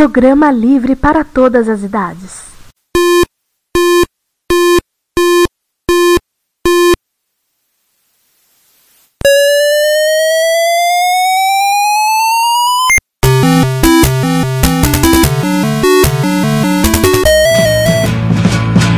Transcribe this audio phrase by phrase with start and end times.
[0.00, 2.40] Programa livre para todas as idades.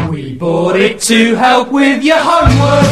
[0.08, 2.91] We bought it to help with your homework.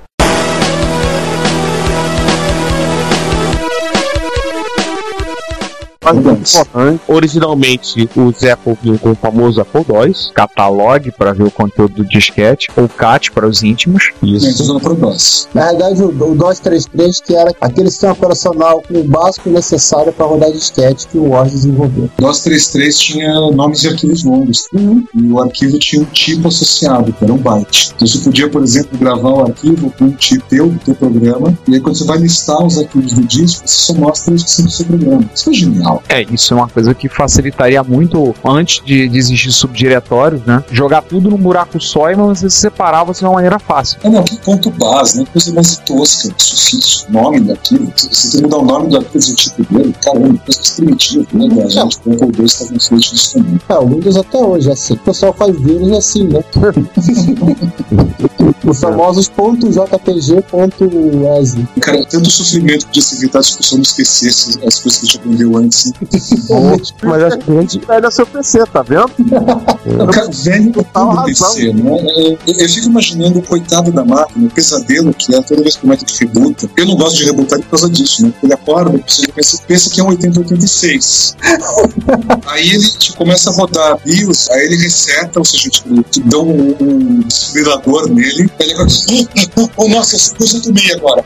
[7.07, 12.05] Originalmente, os Apple vinham com o famoso Apple II, catalog para ver o conteúdo do
[12.05, 14.11] disquete, ou CAT para os íntimos.
[14.23, 14.63] Isso.
[14.63, 15.47] usando Pro DOS.
[15.53, 20.11] Na realidade, o, o DOS 33, que era aquele sistema operacional com o básico necessário
[20.11, 22.09] para rodar disquete que o Word desenvolveu.
[22.17, 24.65] DOS 33 tinha nomes de arquivos longos.
[24.73, 27.91] E o arquivo tinha um tipo associado, que era um byte.
[27.95, 31.55] Então você podia, por exemplo, gravar o arquivo com um tipo teu, do teu programa,
[31.67, 34.65] e aí quando você vai listar os arquivos do disco, você só mostra a descrição
[34.65, 35.29] do seu programa.
[35.33, 36.00] Isso foi genial.
[36.09, 40.63] É, isso é uma coisa que facilitaria muito antes de, de existir subdiretórios, né?
[40.71, 43.99] Jogar tudo num buraco só e você separava de uma maneira fácil.
[44.03, 45.25] É, não, que ponto base, né?
[45.31, 47.91] Coisa mais tosca, sufixo, nome do arquivo.
[47.95, 49.95] Você tem que mudar o nome do arquivo e o tipo dele.
[50.03, 51.63] Caramba, coisa primitiva, né?
[51.63, 53.59] A gente, com o Apple II estava em frente disso também.
[53.69, 54.93] É, o Windows até hoje é assim.
[54.93, 56.43] O pessoal faz vírus assim, né?
[58.63, 60.41] Os famosos .jpg.exe.
[61.81, 65.07] Cara, tanto sofrimento podia ser evitado se a pessoa não esquecesse as coisas que a
[65.07, 65.80] gente aprendeu antes.
[67.03, 69.11] Mas a gente pega seu PC, tá vendo?
[70.11, 71.25] Cara, velho é tudo razão.
[71.25, 71.91] PC, né?
[71.91, 75.75] É, Eu, eu fico imaginando o coitado da máquina, o pesadelo que é toda vez
[75.75, 76.69] que o Mac rebuta.
[76.77, 78.33] Eu não gosto de rebutar por causa disso, né?
[78.43, 78.91] Ele acorda,
[79.35, 81.37] pensa, pensa que é um 8086.
[82.47, 86.39] aí ele tipo, começa a rodar BIOS, aí ele reseta, ou seja, tipo, te dá
[86.39, 88.89] um, um desfibrilador nele, aí ele agora,
[89.57, 91.23] oh, oh, nossa, eu concentrei agora.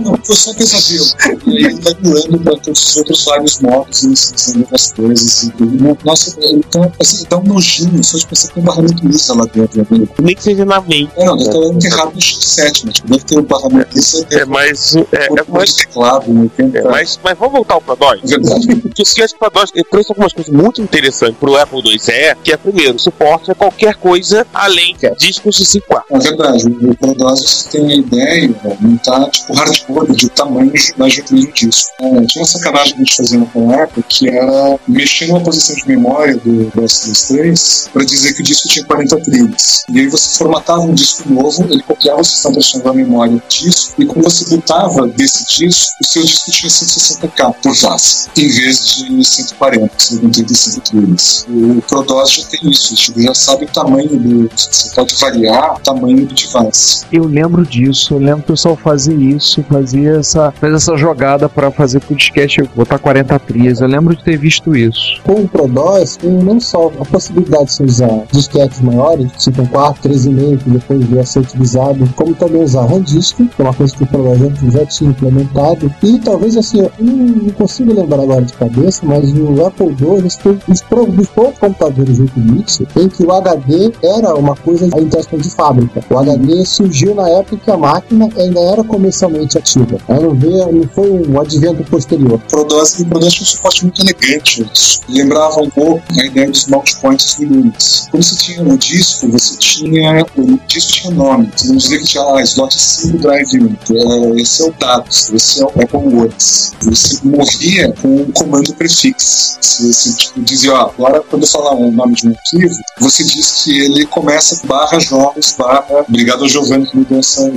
[0.00, 1.04] Não, foi só um pesadelo.
[1.46, 5.42] E aí ele vai pulando para todos os outros vários modos e esquecendo outras coisas.
[5.42, 5.98] E, tudo.
[6.04, 9.44] nossa, então, assim, dá um nojinho, só de pensar que tem um barramento lisa lá
[9.46, 9.78] dentro.
[9.78, 10.06] Né?
[10.22, 11.10] Nem que seja na mente.
[11.16, 12.92] É, não, deve ter enterrado no chipset, né?
[12.92, 14.26] Tipo, deve ter um barramento lisa.
[14.30, 14.96] É, mas.
[14.96, 16.50] É, é, mais mas, teclado, né?
[16.58, 18.20] É, mas, mas vamos voltar ao Prodós?
[18.22, 18.76] Verdade.
[18.76, 22.52] Porque o Sketch Prodós ele trouxe algumas coisas muito interessantes pro Apple II é que
[22.52, 27.46] é, primeiro, suporte a qualquer coisa além de discos de 5 É verdade, o Prodose
[27.46, 31.90] você tem a ideia, né, não tá tipo hardcode de tamanho da GPU do disco.
[32.00, 33.16] É, tinha uma sacanagem que a gente
[33.54, 38.40] fazia naquela época que era mexer numa posição de memória do S33 para dizer que
[38.40, 39.84] o disco tinha 40 trilhas.
[39.88, 44.02] E aí você formatava um disco novo, ele copiava o sistema da memória do disco,
[44.02, 48.86] e quando você botava desse disco, o seu disco tinha 160k por face, em vez
[48.86, 51.46] de 140, 135 trilhas.
[51.48, 54.50] O Prodose já tem isso, tipo, já sabe o tamanho do.
[54.54, 57.04] Você pode variar o tamanho do device.
[57.12, 61.48] Eu lembro disso, eu lembro que o pessoal fazia isso, fazia essa, fez essa jogada
[61.48, 63.80] pra fazer pro disquete botar 40 trias.
[63.80, 65.20] Eu lembro de ter visto isso.
[65.24, 70.02] Com o ProDOS, tem não só a possibilidade de se usar disquetes maiores, tipo 4,
[70.10, 73.74] 3,5, que depois veio a ser utilizado, como também usar RAM disk, que é uma
[73.74, 75.92] coisa que o ProDOS já- tinha implementado.
[76.02, 80.58] E talvez assim, eu não, consigo lembrar agora de cabeça, mas o Apple II foi
[80.68, 85.18] dos, pro- dos poucos computadores 8 bits em que o HD era uma coisa entre
[85.18, 86.00] aspas, de fábrica.
[86.10, 89.96] O HD surgiu na época que a máquina ainda era comercialmente ativa.
[90.08, 92.38] Ela não, veio, não foi um advento posterior.
[92.50, 94.66] Prodose tinha um suporte muito elegante.
[95.08, 98.08] Lembrava um pouco a ideia dos multipoints do Linux.
[98.10, 100.24] Quando você tinha o disco, você tinha.
[100.36, 101.50] O disco tinha nome.
[101.56, 104.36] Você não dizia que tinha ah, slot 5 drive 1.
[104.36, 106.74] É, Esse é o dados, esse é o Apple Words.
[106.82, 109.58] Você movia com um comando prefix.
[109.60, 113.24] Você, você tipo, dizia, ó, agora quando eu falar o nome de um arquivo, você
[113.24, 116.04] diz que ele começa com barra jogos, barra.
[116.08, 117.50] Obrigado ao Giovanni que me deu essa.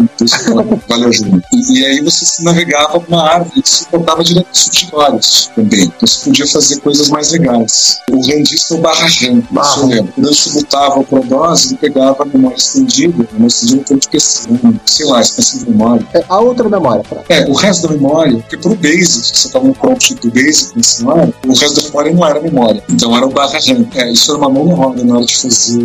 [0.87, 1.43] Valeu, Giovanni.
[1.53, 5.66] E, e aí você se navegava uma árvore que suportava direto subdivários também.
[5.75, 7.97] Então você podia fazer coisas mais legais.
[8.11, 8.43] O é
[8.73, 9.43] o barra RAM.
[9.61, 10.13] Isso eu lembro.
[10.13, 14.09] Quando você botava o ProDOS, ele pegava a memória estendida, a memória estendida foi de
[14.09, 14.49] PC,
[14.85, 16.07] sei lá, expansão de memória.
[16.13, 17.23] É, a outra memória, pra.
[17.29, 20.83] É, o resto da memória, porque pro Basic, você tava no prompt do Basic no
[20.83, 22.83] celular, o resto da memória não era memória.
[22.89, 23.85] Então era o barra RAM.
[23.95, 25.77] É, isso era uma mão na roda na hora de fazer,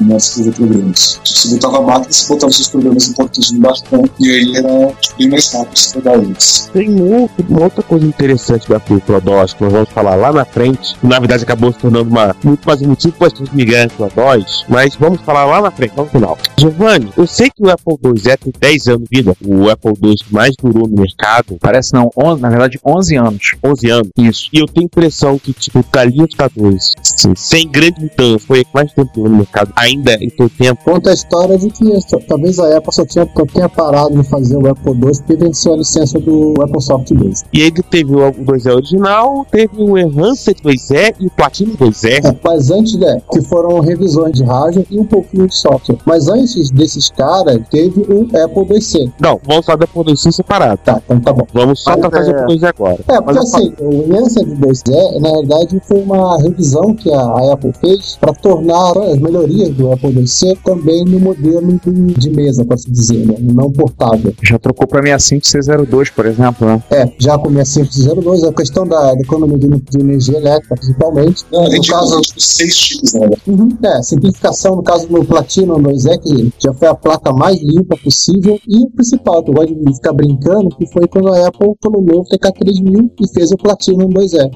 [0.00, 1.20] na hora de escrever programas.
[1.24, 4.56] Você botava a máquina, você botava os seus programas importantes no barra RAM, e aí
[4.56, 6.70] era tipo, bem mais rápido você pegar eles.
[6.72, 10.44] Tem um outro- uma outra coisa interessante da ProDOS que nós vamos falar lá na
[10.44, 13.50] frente, que na verdade acabou se tornando uma, muito mais um motivo para as pessoas
[13.52, 16.38] migrarem para DOS, mas vamos falar lá na frente, lá no final.
[16.58, 20.14] Giovanni, eu sei que o Apple IIe tem 10 anos de vida, o Apple II
[20.16, 23.54] que mais durou no mercado, Parece não, on- na verdade 11 anos.
[23.64, 24.08] 11 anos.
[24.18, 24.48] Isso.
[24.52, 26.92] E eu tenho a impressão que, tipo, o Calinho tá 2,
[27.36, 30.82] sem grande mudança, foi mais tempo durou no mercado, ainda em todo tempo.
[30.84, 31.84] Conta a história de que
[32.26, 35.74] talvez a Apple só tinha, só tenha parado de fazer o Apple II porque venceu
[35.74, 37.44] a licença do Apple Soft Base.
[37.52, 42.24] E aí teve o 2E original, teve o Enhanced 2E e o Platinum 2E.
[42.24, 45.98] É, mas antes, né, que foram revisões de hardware e um pouquinho de software.
[46.06, 49.12] Mas antes desses caras, teve o Apple IIc.
[49.20, 50.80] Não, vamos falar da Apple II separado.
[50.84, 51.46] Tá, então tá bom.
[51.52, 52.98] Vamos só tratar de é- Apple II agora.
[53.08, 57.72] É, porque Mas assim, o de 2E, na verdade, foi uma revisão que a, Apple
[57.80, 62.90] fez para tornar as melhorias do Apple IIc também no modelo de, mesa, para se
[62.90, 64.34] dizer, né, não portável.
[64.42, 66.82] Já trocou pra 65C02, por exemplo, né?
[66.90, 71.44] É, já com a 6502, a questão da, da economia de, de energia elétrica, principalmente.
[71.52, 73.28] A no gente caso, tipo, seis chips, né?
[73.46, 73.68] Uhum.
[73.84, 78.58] É, simplificação no caso do Platinum 2E, que já foi a placa mais limpa possível.
[78.66, 82.20] E o principal, que eu gosto de ficar brincando, que foi quando a Apple colocou
[82.20, 84.50] o TK3000 e fez o Platinum 2E.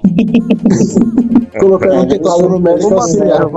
[1.60, 3.48] Colocando o teclado numérico auxiliar.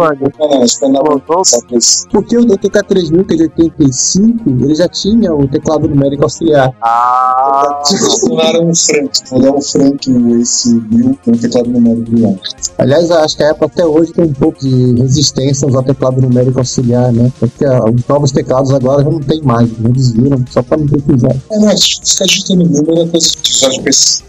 [2.11, 6.73] Porque o TK3000, que é de 85, ele já tinha o teclado numérico auxiliar.
[6.81, 9.11] Ah, Funcionaram um Frank.
[9.29, 12.39] Vou dar um Frank no Ace 1000 com o teclado numérico do lado.
[12.77, 16.21] Aliás, acho que a Apple até hoje tem um pouco de resistência a usar teclado
[16.21, 17.31] numérico auxiliar, né?
[17.39, 19.89] Porque os novos teclados agora já não tem mais, né?
[19.89, 21.35] eles viram só para não precisar.
[21.51, 23.79] É, não, ficar digitando número é coisa de usar de.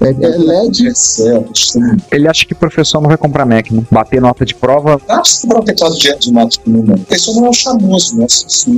[0.01, 3.83] É, é LED É Ele acha que o professor não vai comprar Mac, né?
[3.91, 5.01] Bater nota de prova.
[5.09, 7.01] Ah, você comprar um teclado de de mato com número.
[7.11, 8.27] Isso não é o chamoso, né?
[8.27, 8.71] Isso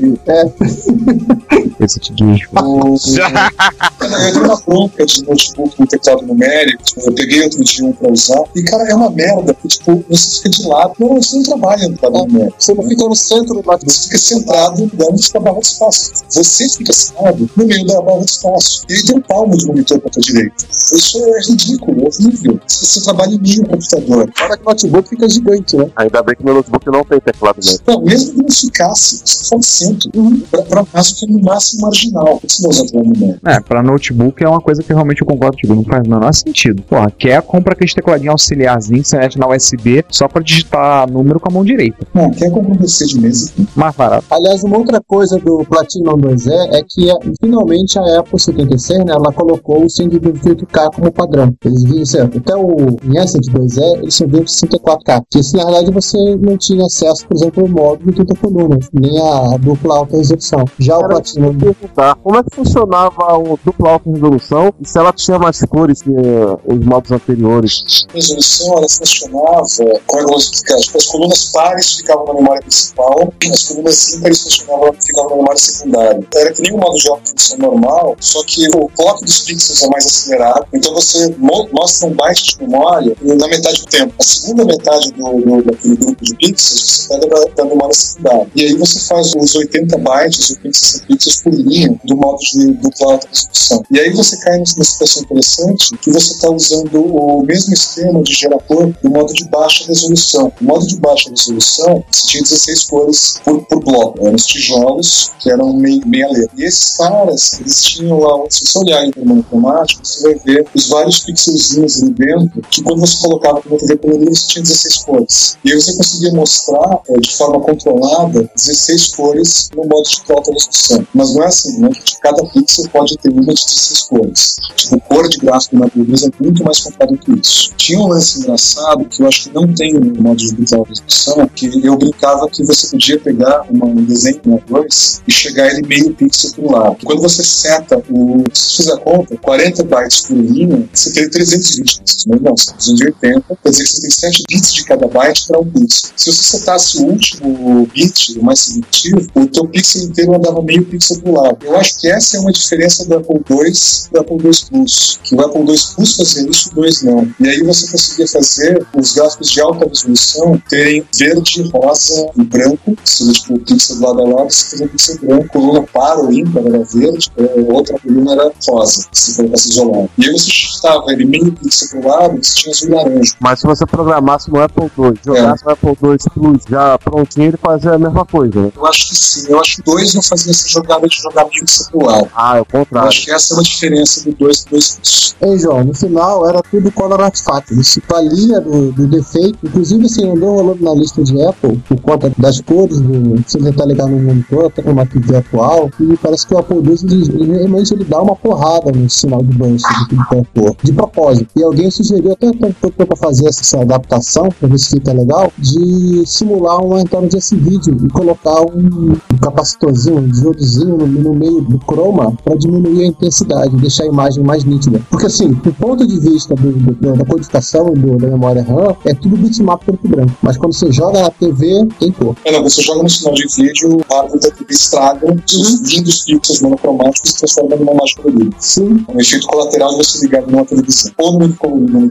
[1.80, 2.40] Esse te diz.
[2.52, 2.96] o...
[4.04, 6.82] Eu dei uma bronca de notebook com teclado numérico.
[6.98, 8.42] Eu peguei outro dia um pra usar.
[8.54, 9.54] E, cara, é uma merda.
[9.54, 10.94] Porque, tipo, você fica de lado.
[10.98, 12.56] Não, você não trabalha no numérico.
[12.58, 13.92] Você não fica no centro do notebook.
[13.92, 16.12] Você fica centrado dentro da barra de espaço.
[16.28, 18.82] Você fica sentado no meio da barra de espaço.
[18.88, 20.64] E aí tem um palmo de monitor pra tua direita.
[20.70, 22.60] Isso é ridículo, horrível.
[22.66, 24.30] Você, você trabalha em meio ao computador.
[24.36, 25.90] Fora que o notebook fica gigante, né?
[25.96, 27.80] ainda bem que meu notebook não tem teclado mesmo.
[27.86, 30.10] Não, mesmo que não ficasse, você faz centro.
[30.50, 32.40] Pra, pra caso que é no máximo marginal.
[32.42, 33.38] Você não?
[33.46, 36.32] É, pra notebook é uma coisa que realmente eu concordo contigo, não faz o menor
[36.32, 36.82] sentido.
[36.82, 41.40] Porra, quer compra aquele tecladinho auxiliarzinho que você mete na USB só pra digitar número
[41.40, 42.06] com a mão direita.
[42.12, 43.50] Não, quer comprar um PC de mesa?
[43.74, 44.26] Mais barato.
[44.30, 49.12] Aliás, uma outra coisa do Platinum 2E é que é, finalmente a Apple 76, né,
[49.12, 51.54] ela colocou o 128K como padrão.
[51.64, 52.36] Eles vinham, certo?
[52.36, 52.76] Até o
[53.10, 55.22] Yancey 2E, eles só vinham com 64K.
[55.30, 58.90] Que isso, na realidade, você não tinha acesso, por exemplo, ao módulo de 30 colunas,
[58.92, 60.64] nem a dupla alta resolução.
[60.78, 65.12] Já o Platinum perguntar como é que funcionava o dupla alta resolução e se ela
[65.12, 67.84] tinha mais cores que os modos anteriores.
[68.10, 74.42] A resolução ela funcionava com as colunas pares ficavam na memória principal, as colunas ímpares
[74.42, 76.26] funcionavam, ficavam na memória secundária.
[76.34, 79.88] Era que nem o modo de função normal, só que o clock dos pixels é
[79.88, 84.14] mais acelerado, então você mo- mostra um byte de memória na metade do tempo.
[84.18, 88.48] A segunda metade do, do- daquele grupo de pixels você pega da, da memória secundária.
[88.54, 93.12] E aí você faz os 80 bytes, 80 pixels por linha do modo de dupla
[93.12, 93.82] alta resolução.
[93.90, 98.32] E aí você cai numa situação interessante que você está usando o mesmo esquema de
[98.32, 100.52] gerador do modo de baixa resolução.
[100.60, 104.20] O modo de baixa resolução tinha 16 cores por, por bloco.
[104.20, 106.50] Eram os tijolos que eram meio, meia letra.
[106.56, 110.88] E esses caras, eles tinham lá, se você olhar em monocromático, você vai ver os
[110.88, 115.58] vários pixelzinhos ali dentro, que quando você colocava para TV colorida, você tinha 16 cores.
[115.64, 120.52] E aí você conseguia mostrar eh, de forma controlada 16 cores no modo de alta
[120.52, 121.06] resolução.
[121.14, 121.90] Mas não é assim, né?
[122.20, 124.56] Cada pixel pode ter uma de 16 cores.
[124.76, 127.72] Tipo, cor de gráfico na natureza é muito mais complicado que isso.
[127.76, 131.48] Tinha um lance engraçado que eu acho que não tem no modo de alta resolução,
[131.54, 135.86] que eu brincava que você podia pegar uma- um desenho na 2 e chegar ele
[135.86, 136.96] meio pixel pro lado.
[137.04, 138.44] Quando você seta o.
[138.52, 142.24] Se fizer a conta, 40 bytes por linha, você tem 320 pixels.
[142.26, 145.46] Mas não, você tem 280, quer dizer que você tem 7 bits de cada byte
[145.46, 146.10] para um pixel.
[146.16, 150.84] Se você setasse o último bit, o mais significativo, o teu pixel inteiro andava meio
[150.84, 151.58] pixel pro lado.
[151.62, 155.18] Eu acho que essa é uma diferença do Apple II e do Apple II Plus.
[155.22, 157.28] Que o Apple II Plus fazia isso, o 2 não.
[157.40, 162.44] E aí você conseguia fazer os gráficos de alta resolução ter serem verde, rosa e
[162.44, 166.20] branco, seja tipo o pixel do lado a lado, se um pixel branco, coluna para
[166.20, 170.10] ou ímpar era verde, a outra coluna era rosa, se colocasse isolado.
[170.18, 173.34] E aí você estava ele meio pixel pro lado, você tinha azul e laranja.
[173.40, 177.56] Mas se você programasse no Apple II, jogasse no Apple II Plus já prontinho, ele
[177.56, 178.72] fazia a mesma coisa, né?
[178.76, 181.86] Eu acho que sim, eu acho que 2 não fazia essa jogada de jogar pixel
[181.90, 182.28] pro lado.
[182.34, 183.08] Ah, é o Eu contrário.
[183.08, 186.62] acho que essa é uma diferença do 2 pro 2 Ei, João, no final era
[186.70, 187.78] tudo color artifact.
[187.78, 189.58] Isso valia do, do defeito.
[189.62, 193.86] Inclusive, assim, andou rolando na lista de Apple por conta das cores, do, se tentar
[193.86, 195.90] ligar no monitor, até uma TV atual.
[196.00, 199.42] E parece que o Apple II, ele, ele, realmente, ele dá uma porrada no sinal
[199.42, 201.48] de que de cor, de propósito.
[201.56, 206.24] E alguém sugeriu, até tentou para fazer essa adaptação, para ver se fica legal, de
[206.26, 211.34] simular uma entrada de esse vídeo e colocar um, um capacitorzinho, um diodozinho no, no
[211.34, 215.00] meio do chroma para diminuir a intensidade, deixar a imagem mais nítida.
[215.10, 219.14] Porque assim, do ponto de vista do- do- da codificação do- da memória RAM, é
[219.14, 220.32] tudo bitmap preto e branco.
[220.42, 222.34] Mas quando você joga na TV, tem cor.
[222.44, 226.24] É, não, você joga no sinal de vídeo, o hardware da TV estraga, os lindos
[226.24, 228.56] pixels monocromáticos se transformam numa imagem colorida.
[228.58, 229.04] Sim.
[229.08, 231.12] É um efeito colateral de você ligar numa televisão.
[231.18, 232.08] Ou no né?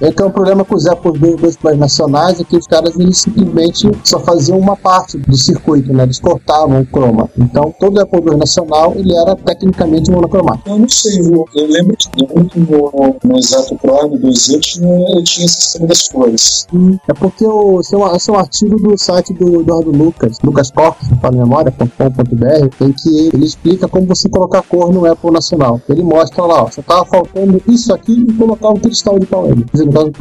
[0.00, 2.98] É, é um problema com os Apple II dois planos nacionais é que os caras
[2.98, 6.04] eles simplesmente só faziam uma parte do circuito, né?
[6.04, 7.28] Eles cortavam o chroma.
[7.38, 10.68] Então todo Apple II nacional ele era tecnicamente monocromático.
[10.68, 14.48] Eu não sei, eu, eu lembro que, lembro que no, no Exato Pro, no 2
[14.50, 16.66] eu tinha, eu esse sistema das cores.
[17.08, 20.38] É porque o, esse, é um, esse é um artigo do site do Eduardo Lucas,
[20.42, 25.80] lucascorp.memória.com.br, em que ele, ele explica como você colocar cor no Apple Nacional.
[25.88, 29.26] Ele mostra lá, ó, só tava faltando isso aqui e colocar um cristal de
[29.72, 30.12] dizer, no caso,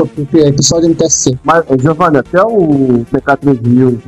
[0.54, 1.38] cristal de MTSC.
[1.44, 4.00] Mas, Giovanni, até o PK3000,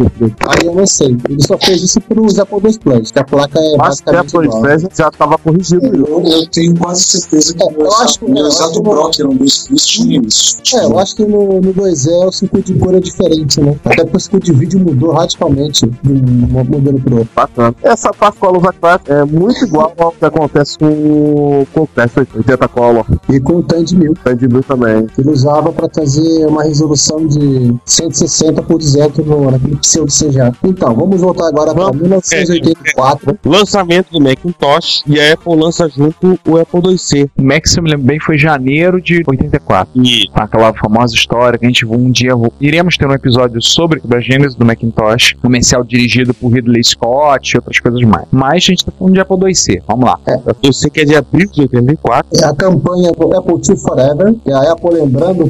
[0.48, 1.18] Aí eu não sei.
[1.30, 4.32] Ele só fez isso pros Apple II Plus, que a placa é mas até basicamente
[4.32, 4.62] por igual.
[4.98, 5.86] já estava corrigido.
[6.08, 8.72] Eu, eu tenho quase certeza que É, o meu eu Exato- acho- meu eu Exato
[8.72, 10.62] acho- Pro, que era dos plus, tinha isso.
[10.76, 13.76] É, eu acho que no, no 2E o circuito de cor é diferente, né?
[13.86, 17.30] Até porque o circuito de vídeo mudou radicalmente de um modelo pro outro.
[17.36, 17.76] Bacana.
[17.84, 22.68] Essa parte color Class é muito igual ao que acontece com, com o Test 80
[22.68, 23.06] Color.
[23.30, 24.14] E com o TAN de 1000.
[24.24, 25.08] Tá de luz também.
[25.18, 30.52] Ele usava para trazer uma resolução de 160 por 200 no, naquele pseudo CGA.
[30.64, 32.02] Então, vamos voltar agora para Vamos.
[32.02, 33.40] 1984.
[33.46, 37.30] Lançamento do Macintosh e a Apple lança junto o Apple IIc.
[37.38, 39.90] O Mac, se eu me lembro bem, foi janeiro de 84.
[40.04, 44.02] E Com aquela famosa história que a gente um dia iremos ter um episódio sobre
[44.14, 48.26] a gênese do Macintosh, comercial dirigido por Ridley Scott e outras coisas mais.
[48.32, 49.82] Mas a gente tá falando de Apple IIc.
[49.88, 50.20] Vamos lá.
[50.62, 52.30] eu sei que é de abril de 84.
[52.42, 55.48] É a campanha do Apple II Forever, que é a Apple lembrando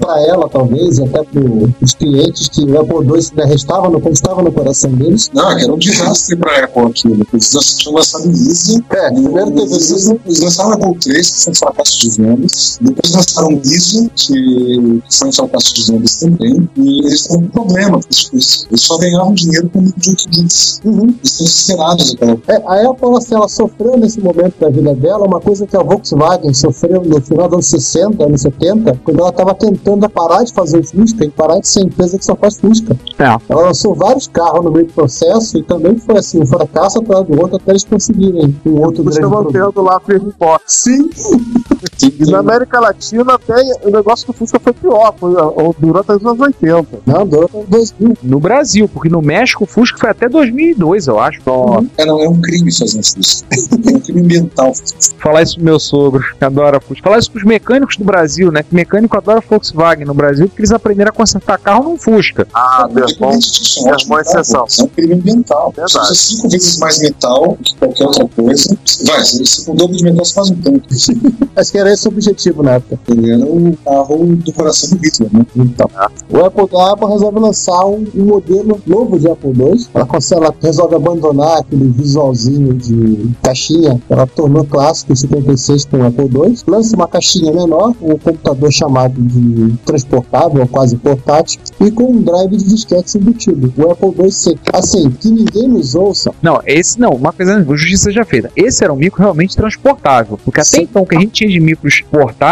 [0.00, 1.40] para ela, talvez, e até para
[1.82, 5.30] os clientes que o Apple II ainda restava no, estava no coração deles.
[5.34, 7.26] Não, que era um desastre pra Apple aquilo.
[7.32, 8.84] Eles lanç- tinham lançado o Lisa.
[8.90, 10.10] É, primeiro teve Eles, isso.
[10.12, 12.73] eles, eles lançaram o Apple 3, que foi um fracasso de vendas.
[12.80, 16.68] Depois lançaram o Lisa, que foi um fracasso de vendas também.
[16.76, 18.66] E eles estavam com problema com isso.
[18.70, 20.80] Eles só ganhavam dinheiro com o 8 bits.
[20.84, 21.04] Uhum.
[21.04, 22.52] Eles estão desesperados época.
[22.52, 25.82] É, a Apple, assim, ela sofreu nesse momento da vida dela uma coisa que a
[25.82, 30.52] Volkswagen sofreu no final dos anos 60, anos 70, quando ela estava tentando parar de
[30.52, 32.96] fazer o Fusca e parar de ser empresa que só faz Fusca.
[33.18, 33.36] É.
[33.48, 37.26] Ela lançou vários carros no meio do processo e também foi assim, um fracasso atrás
[37.26, 39.54] do outro até eles conseguirem um outro Você grande produto.
[39.54, 40.64] mantendo lá firme forte.
[40.66, 41.08] Sim,
[42.02, 45.32] E na América Latina até o negócio do Fusca foi pior, foi,
[45.78, 46.86] durou até os anos 80.
[47.06, 48.18] não, deu até 2000.
[48.22, 51.40] No Brasil, porque no México o Fusca foi até 2002, eu acho.
[51.46, 51.86] Nossa.
[51.98, 53.46] É, não, é um crime fazer Fusca.
[53.84, 54.72] É um crime ambiental.
[55.18, 57.02] Falar isso pro meu sogro, que adora Fusca.
[57.04, 58.62] Falar isso pros mecânicos do Brasil, né?
[58.62, 62.46] Que mecânico adora Volkswagen no Brasil, porque eles aprenderam a consertar carro num Fusca.
[62.54, 64.66] Ah, Antigamente isso é um ótimo uma exceção.
[64.78, 65.72] É um crime ambiental.
[65.74, 66.04] Você Verdade.
[66.04, 68.78] usa cinco vezes mais metal que qualquer outra coisa.
[69.04, 70.94] Vai, se você dobro de metal, você faz um tanque.
[71.56, 72.98] Acho que era esse o objetivo na época.
[73.08, 75.46] Ele era o carro do coração do Hitler, né?
[75.56, 75.90] Então,
[76.30, 79.86] o Apple, a Apple resolve lançar um, um modelo novo de Apple II.
[79.94, 85.84] Ela, consegue, ela resolve abandonar aquele visualzinho de caixinha que ela tornou clássico em 56
[85.86, 86.56] com o Apple II.
[86.66, 92.22] Lança uma caixinha menor, um computador chamado de transportável, ou quase portátil, e com um
[92.22, 94.54] drive de disquetes embutido, o Apple II-C.
[94.72, 98.50] Assim, que ninguém nos ouça, Não, esse não, uma coisa, justiça seja feita.
[98.56, 100.38] Esse era um micro realmente transportável.
[100.44, 100.82] Porque até Sim.
[100.82, 102.43] então, o que a gente tinha de micros portáteis,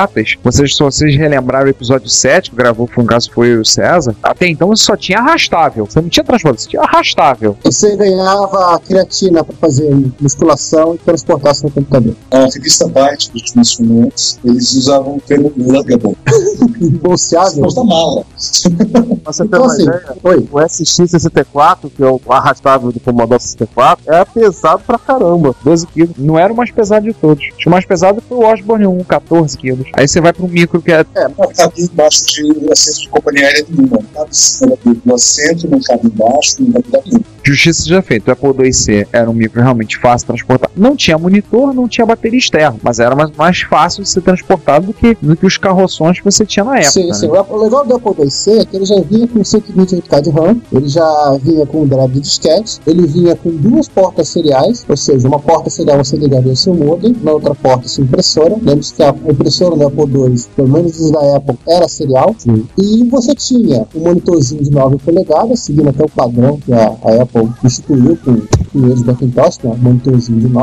[0.43, 4.15] vocês, se vocês relembraram o episódio 7, que gravou, foi um caso foi o César,
[4.23, 5.87] até então você só tinha arrastável.
[5.87, 7.57] Você não tinha transportável, você tinha arrastável.
[7.65, 12.15] você ganhava creatina para fazer musculação e transportar seu computador.
[12.31, 16.17] A revista Byte, que a gente mencionou antes, eles usavam o termo luggable.
[17.03, 17.73] Bolseável.
[17.73, 18.25] Da mala.
[18.37, 20.49] Você ter Então, uma assim, ideia, oi.
[20.51, 25.55] o SX64, que é o arrastável do Commodore 64, é pesado pra caramba.
[25.65, 26.17] 12 quilos.
[26.19, 27.45] Não era o mais pesado de todos.
[27.67, 29.72] O mais pesado foi o Osborne 1, 14 quilos.
[29.95, 31.05] Aí você vai para um micro que é.
[31.15, 33.99] É, a cabine embaixo de assento de companhia aérea nenhuma.
[33.99, 37.25] Não cabe em cima da- do assento, não cabe embaixo, não cabe nenhum.
[37.45, 38.31] Justiça já feita.
[38.31, 40.71] O Apple IIc era um micro realmente fácil de transportar.
[40.77, 44.87] Não tinha monitor, não tinha bateria externa, mas era mais, mais fácil de ser transportado
[44.87, 46.93] do que, do que os carroções que você tinha na época.
[46.93, 47.15] Sim, né?
[47.15, 47.27] sim.
[47.27, 50.61] O O legal do Apple IIc é que ele já vinha com 128K de RAM,
[50.73, 54.97] ele já vinha com um drive de disquete, ele vinha com duas portas seriais, ou
[54.97, 58.57] seja, uma porta serial você ligaria o seu modem, na outra porta sua impressora.
[58.63, 62.35] Lembre-se que a impressora do Apple II, pelo menos os da Apple, era serial.
[62.79, 67.23] E você tinha um monitorzinho de 9 polegadas, seguindo até o padrão que a, a
[67.23, 70.62] Apple instituiu com os primeiros Macintosh, né, um monitorzinho de 9.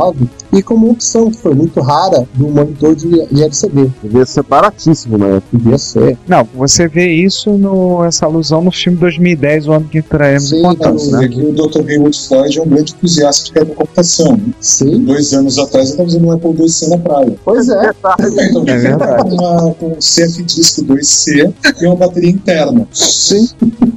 [0.52, 3.92] E como opção, que foi muito rara, do monitor de, de LCD.
[4.02, 5.42] Devia ser baratíssimo, né?
[5.54, 6.18] Devia ser.
[6.28, 10.58] Não, você vê isso, no, essa alusão no filme 2010, o ano que entraremos em
[10.58, 11.12] Sim, contato, sim.
[11.12, 11.26] né?
[11.26, 11.88] E o Dr.
[11.88, 14.38] Haywood Floyd é um grande entusiasta de computação.
[14.38, 14.54] Né?
[14.60, 15.04] Sim.
[15.04, 17.36] Dois anos atrás ele estava usando um Apple IIc na praia.
[17.46, 17.92] Pois é.
[18.20, 19.36] Então, É verdade.
[19.36, 22.88] Uma, com um CF Disco 2C e uma bateria interna.
[22.92, 23.48] Sim.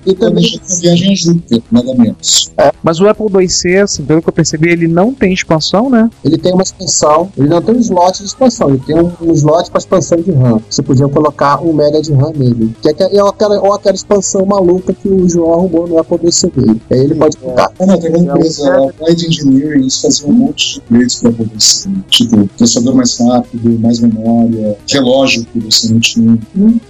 [0.05, 2.53] E também Planejando uma viagem a Júpiter, nada menos.
[2.83, 6.11] Mas o Apple IIc, assim, pelo que eu percebi, ele não tem expansão, né?
[6.25, 9.33] ele tem uma expansão, ele não tem um slot de expansão, ele tem um, um
[9.33, 10.61] slot para expansão de RAM.
[10.69, 12.75] Você podia colocar um mega de RAM nele.
[12.83, 16.19] Que é, que- é aquela, ou aquela expansão maluca que o João arrumou no Apple
[16.25, 16.83] IIc dele.
[16.91, 17.71] Aí ele pode colocar.
[17.79, 21.31] Ah, não, tem uma empresa, a Applied Engineering, eles faziam um monte de upgrades para
[21.31, 22.03] Apple IIc.
[22.09, 26.39] Tipo, processador mais rápido, mais memória, relógio que você não tinha,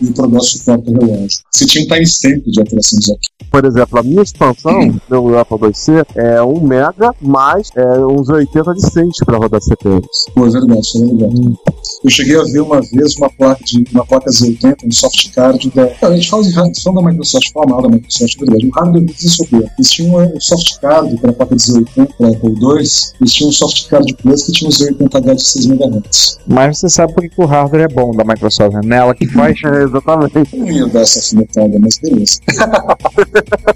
[0.00, 1.40] e o Prodós suporta o relógio.
[1.50, 3.28] Você tinha um timestamp de operações aqui.
[3.50, 8.75] Por exemplo, a minha expansão do Apple IIc é 1 mega mais é, uns 80
[8.75, 10.26] de cente para rodar CPMs.
[10.34, 11.58] Pô, é verdade, é verdade.
[12.04, 15.70] Eu cheguei a ver uma vez uma placa de uma placa Z80, um soft card
[15.75, 15.90] da.
[16.02, 18.66] A gente fala de hardware, da Microsoft, fala mal da Microsoft, é verdade.
[18.66, 19.72] Um hardware e software.
[19.78, 23.50] Eles tinham um soft card para a placa de Z80, para Apple II, eles tinham
[23.50, 26.38] um soft card Plus que tinha um Z80H de 6 MHz.
[26.46, 28.80] Mas você sabe por que o hardware é bom da Microsoft, né?
[28.84, 29.58] Nela que faz.
[29.64, 30.56] É, exatamente.
[30.56, 32.40] Eu não ia dar essa afinetada, mas beleza.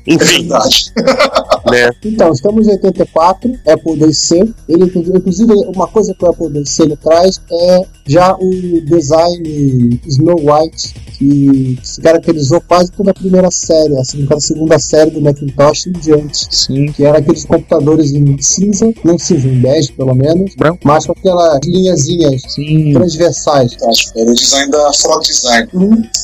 [0.08, 0.92] É Enfim, verdade.
[1.70, 1.90] né?
[2.04, 4.54] Então, estamos em 84, Apple IIc.
[4.68, 10.36] Ele, inclusive, uma coisa que o Apple IIc ele traz é já o design Snow
[10.36, 15.20] White, que se caracterizou quase toda a primeira série, assim, toda a segunda série do
[15.20, 16.46] Macintosh em diante.
[16.50, 16.86] Sim.
[16.92, 20.80] Que era aqueles computadores em cinza, não cinza, em bege pelo menos, Branco.
[20.84, 22.92] mas com aquelas linhazinhas Sim.
[22.92, 23.74] transversais.
[23.74, 24.18] Fantástico.
[24.18, 25.68] Era o design da Frog Design,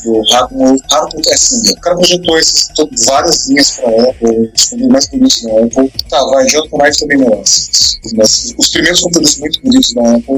[0.05, 1.73] do Hartmut Essender.
[1.73, 2.69] O cara projetou esses,
[3.07, 5.93] várias linhas para a Apple, mais bonitos da Apple.
[6.09, 7.71] Tá, vai, Jonathan Knight também merece.
[8.15, 10.35] Mas os primeiros computadores muito bonitos da Apple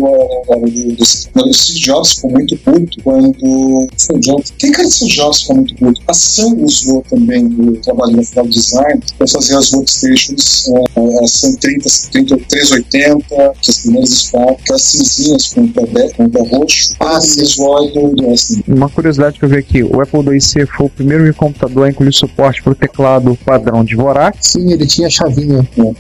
[0.48, 3.88] eram do, do, do Steve Jobs ficou muito puto quando.
[3.99, 4.53] Foi o Jobs.
[4.59, 6.01] Quem cara do Steve Jobs ficou muito puto?
[6.09, 10.68] A Sam usou também o trabalho da Frog Design para fazer as workstations.
[10.68, 13.27] eh, a Sam 30, 30, 380,
[13.61, 16.94] que as primeiras espaços, aquelas cinzinhas com o pé o roxo.
[17.01, 18.62] Ah, o visual do, do assim.
[18.66, 22.12] Uma curiosidade que eu vi aqui: o Apple IIc foi o primeiro computador a incluir
[22.12, 24.37] suporte para o teclado padrão de Vorak.
[24.40, 25.59] Sim, ele tinha chavinha.
[25.77, 25.94] né?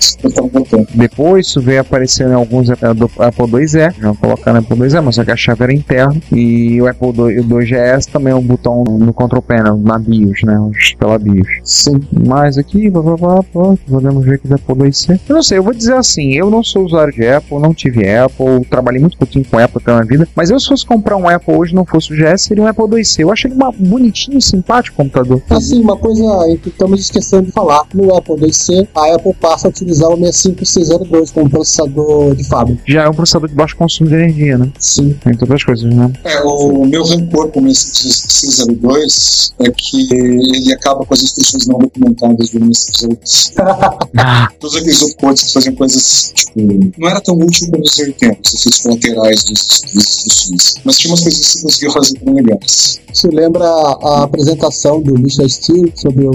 [0.52, 0.86] Botando.
[0.94, 3.68] Depois isso veio aparecendo em alguns eh, do Apple IIe,
[4.00, 6.16] já colocaram no Apple IIe, mas só que a chave era interna.
[6.30, 10.42] E o Apple II, o 2GS também é um botão no control panel, na BIOS,
[10.42, 10.70] né?
[10.98, 11.48] Pela BIOS.
[11.64, 12.00] Sim.
[12.26, 15.20] Mas aqui, blá, blá, blá, blá, podemos ver que da Apple IIc.
[15.28, 18.08] Eu não sei, eu vou dizer assim, eu não sou usuário de Apple, não tive
[18.08, 21.28] Apple, trabalhei muito pouquinho com Apple até na vida, mas eu se fosse comprar um
[21.28, 23.20] Apple hoje não fosse o GS, seria um Apple IIc.
[23.20, 25.42] Eu achei uma, bonitinho, simpático o computador.
[25.50, 26.22] Assim, uma coisa
[26.62, 31.30] que estamos esquecendo de falar, no Apple IIc, a Apple passa a utilizar o 65602
[31.30, 32.82] como processador de fábrica.
[32.86, 34.70] Já é um processador de baixo consumo de energia, né?
[34.78, 35.13] Sim.
[35.26, 36.12] Entre outras coisas, né?
[36.24, 41.78] É, o meu rancor com esse 602 é que ele acaba com as instruções não
[41.78, 43.54] documentadas do 602.
[44.60, 46.60] Todos aqueles opcodes que faziam coisas, tipo,
[46.98, 49.94] não era tão útil como os 80, os efeitos colaterais das das
[50.26, 50.74] instruções.
[50.84, 53.00] Mas tinha umas coisas que você conseguia fazer tão legais.
[53.12, 55.48] Isso lembra a, apresentação do Mr.
[55.48, 56.32] Steele sobre o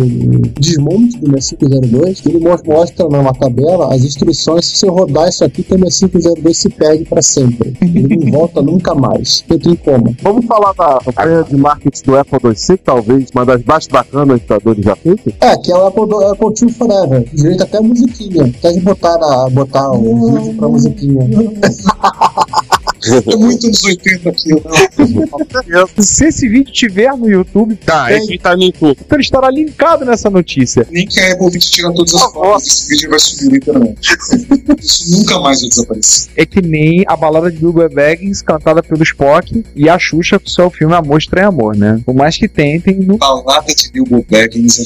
[0.59, 5.43] desmonte do 6502, que ele mos- mostra numa tabela as instruções, se você rodar isso
[5.43, 7.73] aqui, teu 6502 se perde para sempre.
[7.81, 9.43] Ele não volta nunca mais.
[9.49, 10.15] Eu tenho como.
[10.21, 14.53] Vamos falar da campanha de marketing do Apple IIc, talvez uma das mais bacanas que
[14.53, 15.17] a Dori já fez.
[15.41, 17.25] É, que é o Apple, do- Apple II Forever.
[17.33, 18.45] Direito até a musiquinha.
[18.57, 21.19] Até de botar, a, botar o vídeo pra musiquinha.
[23.05, 24.61] É muito anos 80 aquilo.
[25.99, 28.97] Se esse vídeo tiver no YouTube, Tá, esse tá no YouTube.
[28.99, 30.85] então ele estará linkado nessa notícia.
[30.91, 33.99] Nem que a Apple 20 tira todas as fotos desse vídeo vai subir internet.
[34.79, 36.29] Isso nunca mais vai desaparecer.
[36.35, 40.47] É que nem a balada de Bilbo Baggins cantada pelo Spock e a Xuxa com
[40.47, 42.01] seu filme Amor Estranho Amor, né?
[42.05, 44.77] Por mais que tentem, não Balada de Bilbo Baggins.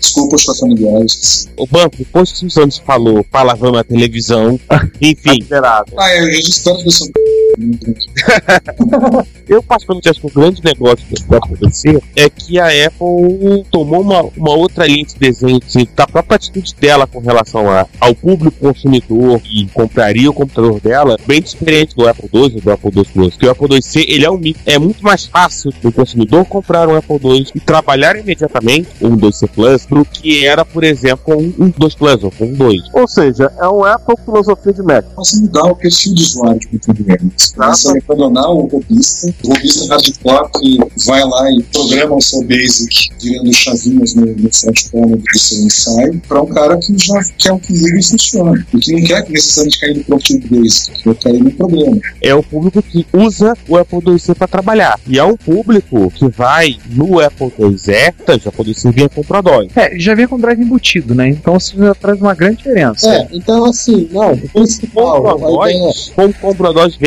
[0.00, 1.48] Desculpa os familiares.
[1.56, 4.58] O banco, depois que o Santos falou palavrão na televisão,
[5.00, 5.46] enfim.
[5.52, 7.10] Ah, eu já disse tantas pessoas.
[7.16, 7.27] Eu
[9.66, 14.22] particularmente acho que o grande negócio do Apple PC é que a Apple tomou uma,
[14.36, 18.56] uma outra linha de desenho assim, da própria atitude dela com relação a, ao público
[18.58, 23.04] consumidor que compraria o computador dela, bem diferente do Apple II e do Apple II
[23.04, 23.30] Plus.
[23.34, 24.60] Porque o Apple IIc ele é um mito.
[24.66, 29.48] É muito mais fácil do consumidor comprar um Apple II e trabalhar imediatamente um 2C
[29.48, 32.82] Plus do que era, por exemplo, com um 2 Plus ou com um 2.
[32.92, 35.04] Ou seja, é um Apple filosofia de Mac.
[35.40, 37.17] Mudar o perfil do usuário de conteúdo.
[37.36, 42.20] Você começa a abandonar o robista, o robista hardcore que vai lá e programa o
[42.20, 46.96] seu basic virando chavinhas no, no front panel do seu ensaio, para um cara que
[46.98, 48.66] já quer o que liga e funciona.
[48.74, 52.00] E que não quer necessariamente cair no próprio basic, quer cair no problema.
[52.22, 54.98] É o público que usa o Apple IIc para trabalhar.
[55.06, 59.68] E é um público que vai no Apple IIe, já Apple IIc vinha com Prodói.
[59.74, 61.28] É, já vinha com drive embutido, né?
[61.28, 63.08] Então isso já traz uma grande diferença.
[63.08, 65.72] É, então assim, não, o Com principal, a ideia Prodói,
[66.14, 66.54] com com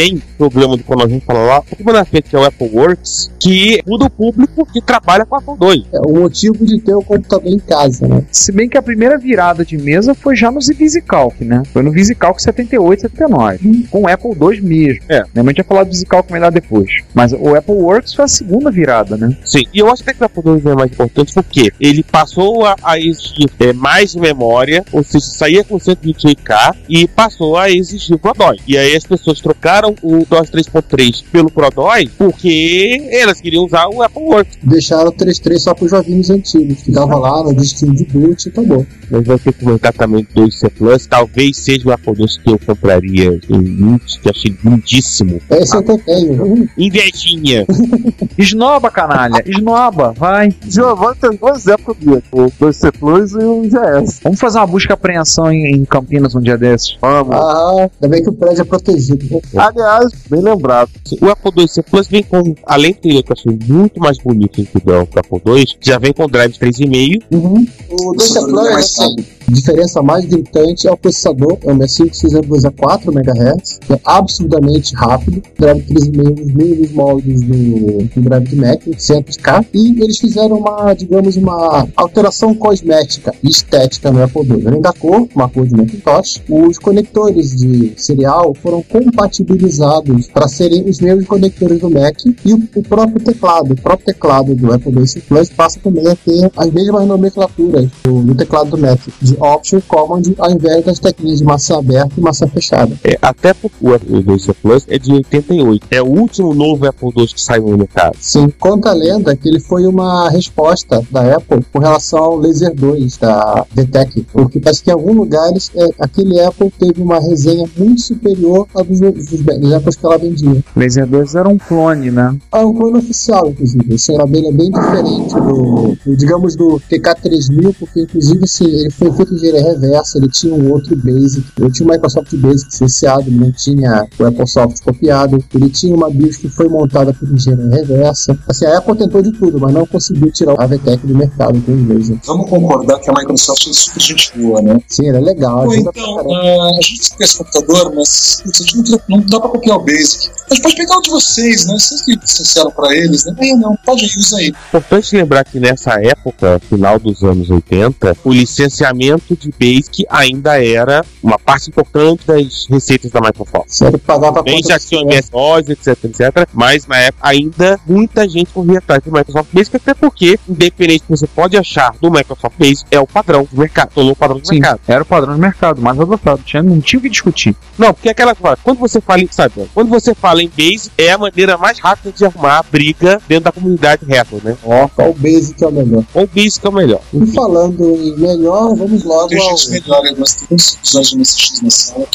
[0.02, 2.70] Vem programa do quando a gente fala lá, o que na frente é o Apple
[2.74, 5.86] Works, que muda o público que trabalha com Apple II.
[5.94, 8.24] é o motivo de ter o computador em casa, né?
[8.32, 11.62] Se bem que a primeira virada de mesa foi já no VisiCalc, né?
[11.72, 13.88] Foi no VisiCalc 78, 79.
[13.92, 15.04] Com o Apple II mesmo.
[15.08, 15.24] É.
[15.36, 16.90] Minha mãe tinha falado do VisiCalc melhor depois.
[17.14, 19.38] Mas o Apple Works foi a segunda virada, né?
[19.46, 22.76] Sim, e eu acho que o Apple II é mais importante porque ele passou a,
[22.82, 28.20] a exigir é, mais memória, ou seja, saía com 128K e passou a exigir o
[28.20, 28.58] ProDOI.
[28.68, 34.02] E aí as pessoas trocaram o DOS 3.3 pelo ProDOI porque elas queriam usar o
[34.02, 34.58] Apple Works.
[34.64, 36.82] Deixaram o 3.3 só para os joguinhos antigos.
[36.82, 38.86] Ficava lá no disquinho de boot e acabou.
[39.12, 42.50] Mas vai ter que comentar também do 2C Plus, talvez seja o Apple II que
[42.50, 45.40] eu compraria em que achei lindíssimo.
[45.50, 46.70] Esse eu tenho.
[46.78, 47.66] Invejinha.
[48.38, 49.44] Esnoba, canalha.
[49.46, 50.50] Esnoba, vai.
[50.68, 54.22] Giovanni tem dois Apple Gear, o 2C Plus e o GS.
[54.24, 56.98] Vamos fazer uma busca e apreensão em, em Campinas um dia desses.
[57.02, 57.36] Vamos.
[57.36, 59.42] Ah, ainda bem que o prédio é protegido.
[59.56, 60.90] Aliás, bem lembrado.
[61.22, 64.64] O Apple IIc Plus vem com, além de ter que eu achei muito mais bonito
[64.64, 67.24] que o Apple II, já vem com drive 3,5.
[67.32, 67.66] Uhum.
[67.90, 72.72] O 2 processador Plus, é diferença mais gritante é o processador, é o 6562 a
[72.72, 78.56] 4 MHz, que é absurdamente rápido, drive 3,5 nos mesmos moldes do, do drive de
[78.56, 84.68] Mac, 800K, e eles fizeram uma, digamos, uma alteração cosmética e estética no Apple II.
[84.68, 90.90] Além da cor, uma cor de Macintosh, os conectores de serial foram compatibilizados para serem
[90.90, 94.92] os mesmos conectores do Mac e o, o próprio teclado, o próprio teclado do Apple
[94.92, 99.36] II Plus passa também a ter as mesmas nomenclaturas do, do teclado do Mac, de
[99.42, 102.96] Option Command, ao invés das teclinhas de maçã aberta e maçã fechada.
[103.04, 105.88] É, até porque o Apple IIc Plus é de 88.
[105.92, 108.16] É o último novo Apple II que saiu no mercado.
[108.20, 112.74] Sim, conta a lenda que ele foi uma resposta da Apple com relação ao Laser
[112.74, 117.20] 2 da VTech, porque parece que em algum lugar eles, é, aquele Apple teve uma
[117.20, 120.64] resenha muito superior à dos, dos, dos Apples que ela vendia.
[120.76, 122.36] Laser 2 era um clone, né?
[122.52, 123.94] Ah, um clone oficial, inclusive.
[123.94, 128.90] Esse era bem, é bem diferente do, do, digamos, do TK3000, porque inclusive assim, ele
[128.92, 133.22] foi em engenharia reversa, ele tinha um outro Basic, ele tinha o Microsoft Basic licenciado,
[133.28, 137.30] ele não tinha o Apple Soft copiado, ele tinha uma BIOS que foi montada por
[137.30, 138.38] engenharia reversa.
[138.48, 141.74] Assim, a Apple tentou de tudo, mas não conseguiu tirar a VTech do mercado com
[141.74, 142.20] os lasers.
[142.26, 144.80] Vamos concordar que a Microsoft é super gente boa, né?
[144.88, 145.66] Sim, era legal.
[145.66, 149.40] Pô, então, ah, a gente tem esse computador, mas putz, a gente não, não dá
[149.40, 150.30] pra copiar o Basic.
[150.50, 151.74] A gente pode pegar o de vocês, né?
[151.74, 153.34] Vocês que licenciaram pra eles, né?
[153.40, 154.50] Não, não, pode ir, usa aí.
[154.50, 161.04] Importante lembrar que nessa época, final dos anos 80, o licenciamento de Basic ainda era
[161.24, 163.70] uma parte importante das receitas da Microsoft.
[163.70, 165.30] Sério, pagava a Bem, já do tinha CS.
[165.32, 166.50] MS-DOS, etc, etc.
[166.54, 171.06] Mas na época ainda muita gente corria atrás do Microsoft Basic, até porque, independente do
[171.06, 173.92] que você pode achar do Microsoft Basic, é o padrão do mercado.
[173.94, 174.80] Tornou o padrão do Sim, mercado.
[174.88, 176.42] era o padrão de mercado, mais adotado.
[176.44, 177.56] Tinha, não tinha o que discutir.
[177.78, 180.92] Não, porque é aquela coisa, quando você fala em, sabe, quando você fala em Basic,
[180.98, 184.58] é a maneira mais rápida de arrumar briga dentro da comunidade retro, né?
[184.64, 186.04] Ó, qual o Basic é o melhor.
[186.14, 187.02] Ou Basic é o melhor.
[187.14, 189.58] E falando em melhor, vamos logo Tem ao...
[189.58, 192.08] gente melhor, eu gosto de uns episódios de MSX na sala.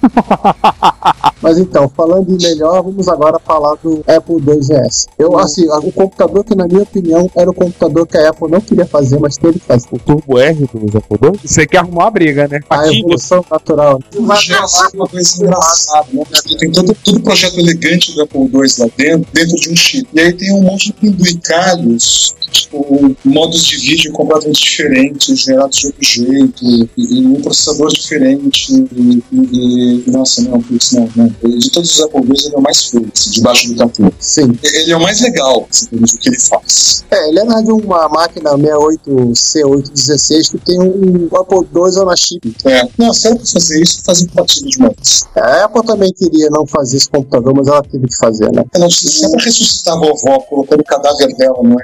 [1.42, 5.06] Mas então, falando em melhor, vamos agora falar do Apple IIs.
[5.18, 8.60] Eu, assim, o computador que, na minha opinião, era o computador que a Apple não
[8.60, 9.88] queria fazer, mas teve que fazer.
[9.90, 12.60] O Turbo R do Apple II, Você quer arrumar uma briga, né?
[12.68, 14.00] A evolução natural.
[14.14, 16.22] O GS é uma coisa engraçada, né?
[16.30, 20.08] Porque Tem todo, todo projeto elegante do Apple II lá dentro, dentro de um chip.
[20.12, 25.86] E aí tem um monte de penduricalhos, tipo, modos de vídeo completamente diferentes, gerados de
[25.86, 31.26] outro jeito, e, e um processador diferente, e, e- e- nossa, não, putz, não, não.
[31.58, 34.12] De todos os Apple II, ele é o mais feio, assim, debaixo do capô.
[34.20, 34.58] Sim.
[34.62, 37.04] Ele é o mais legal, assim, pelo menos, o que ele faz.
[37.10, 42.54] É, ele é na de uma máquina 68C816 que tem um Apple II na chip.
[42.64, 45.24] É, não, se era pra fazer isso, fazia um patinho demais.
[45.36, 48.64] A Apple também queria não fazer esse computador, mas ela teve que fazer, né?
[48.74, 51.76] Ela se é pra ressuscitar a vovó, colocando o cadáver dela no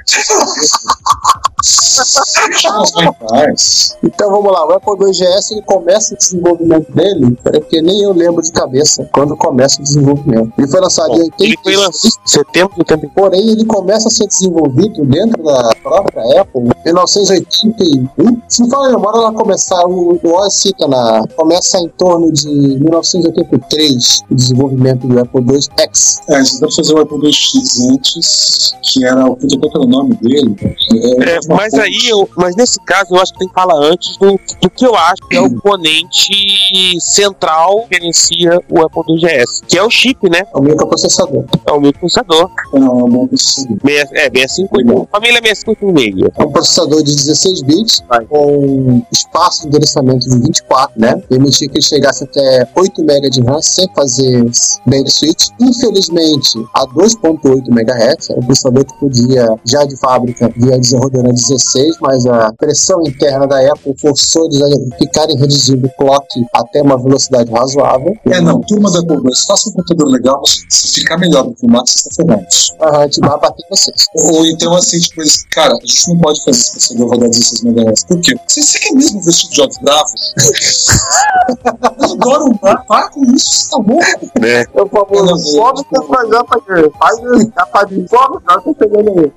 [2.47, 3.97] Deixa em.
[4.03, 8.13] Então vamos lá, o Apple II GS ele começa o desenvolvimento dele, porque nem eu
[8.13, 10.51] lembro de cabeça quando começa o desenvolvimento.
[10.57, 13.09] Ele foi lançado em Bom, ele foi 86, lançado em setembro de 84.
[13.15, 18.41] porém ele começa a ser desenvolvido dentro da própria Apple em 1981.
[18.47, 22.47] Se não fala a memória, ela começar, o, o OS na, começa em torno de
[22.49, 26.19] 1983 o desenvolvimento do Apple II X.
[26.29, 30.15] É, você deve fazer o Apple IIX antes, que era o que era o nome
[30.15, 30.55] dele?
[30.61, 34.39] É, mas aí, eu, mas nesse caso, eu acho que tem que falar antes do,
[34.61, 39.61] do que eu acho que é o componente central que gerencia o Apple II GS,
[39.67, 40.41] que é o chip, né?
[40.53, 41.45] É o microprocessador.
[41.65, 42.49] É o microprocessador.
[42.73, 43.37] Não, é.
[43.83, 48.25] Meia- É, 65, família 65 É um processador de 16 bits Vai.
[48.25, 51.15] com espaço de endereçamento de 24, né?
[51.29, 54.43] Permitia que ele chegasse até 8 MB de RAM sem fazer
[54.85, 55.49] band switch.
[55.59, 61.33] Infelizmente, a 2.8 MHz, era um processador que podia, já de fábrica, via desenvolvedor a
[61.33, 66.81] 16, mas a pressão interna da Apple forçou eles a ficarem reduzindo o clock até
[66.81, 68.15] uma velocidade razoável.
[68.25, 71.53] É, não, turma da Apple II, faça um computador legal, mas se ficar melhor do
[71.53, 72.47] que o Max, você tá ferrado.
[72.79, 74.05] A gente vai bater vocês.
[74.15, 77.63] Ou então, assim, tipo, eles, cara, a gente não pode fazer esse processador rodar 16
[77.63, 78.03] MHz.
[78.05, 78.35] Por quê?
[78.47, 80.07] Você, você quer mesmo ver Steve Jobs bravo?
[81.99, 84.39] Eu adoro um bar, para com isso, você tá louco?
[84.39, 84.65] né?
[84.73, 86.29] Eu, por favor, Não, sobe não, que faz
[86.97, 87.19] faz
[87.55, 89.31] a padrinha, sobe, cara, tá chegando aí.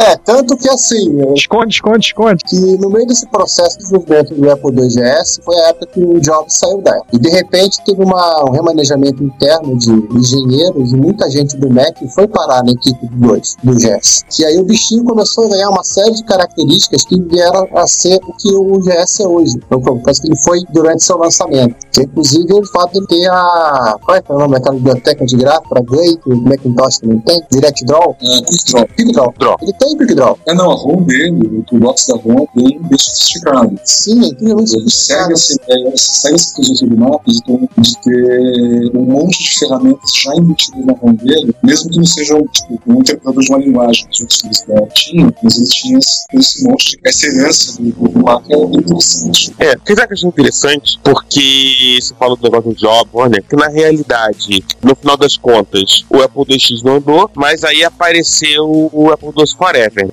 [0.00, 2.44] É, tanto que assim, eu Esconde, esconde, esconde.
[2.44, 6.00] que no meio desse processo de desenvolvimento do Apple II GS foi a época que
[6.00, 7.08] o Jobs saiu da Apple.
[7.14, 11.96] E de repente teve uma, um remanejamento interno de engenheiros e muita gente do Mac
[12.14, 14.24] foi parar na equipe do 2, do GS.
[14.38, 18.20] E aí o bichinho começou a ganhar uma série de características que vieram a ser
[18.26, 19.56] o que o GS é hoje.
[19.56, 21.74] Então, que ele foi durante seu lançamento.
[21.92, 23.96] Que, inclusive o fato de ele ter a.
[24.04, 26.98] Qual é que é o nome daquela biblioteca de gráfico para Gui, que o Macintosh
[26.98, 27.42] também tem?
[27.50, 28.16] Direct Draw?
[28.20, 28.86] É, Quick Draw.
[28.96, 29.34] Quick Draw.
[29.38, 29.56] Draw.
[29.62, 30.38] Ele tem Draw.
[30.46, 33.78] É, não, a ROM dele, o toolbox da ROM é bem, bem sofisticado.
[33.84, 35.32] Sim, é incrivelmente Ele segue sofisticado.
[35.32, 40.10] essa ideia, segue essa filosofia do Maps de ter, de ter um monte de ferramentas
[40.22, 44.06] já embutidas na ROM dele, mesmo que não sejam tipo, um interpretador de uma linguagem
[44.06, 47.82] que os outros filhos dela tinham, mas ele tinha esse, esse monte de essa herança
[47.82, 49.54] do, Mac é interessante.
[49.58, 53.38] É, o que eu acho interessante, porque você fala do negócio do job, né?
[53.48, 58.90] Que na realidade, no final das contas, o Apple IIX não andou, mas aí apareceu
[58.92, 60.08] o Apple II Forever.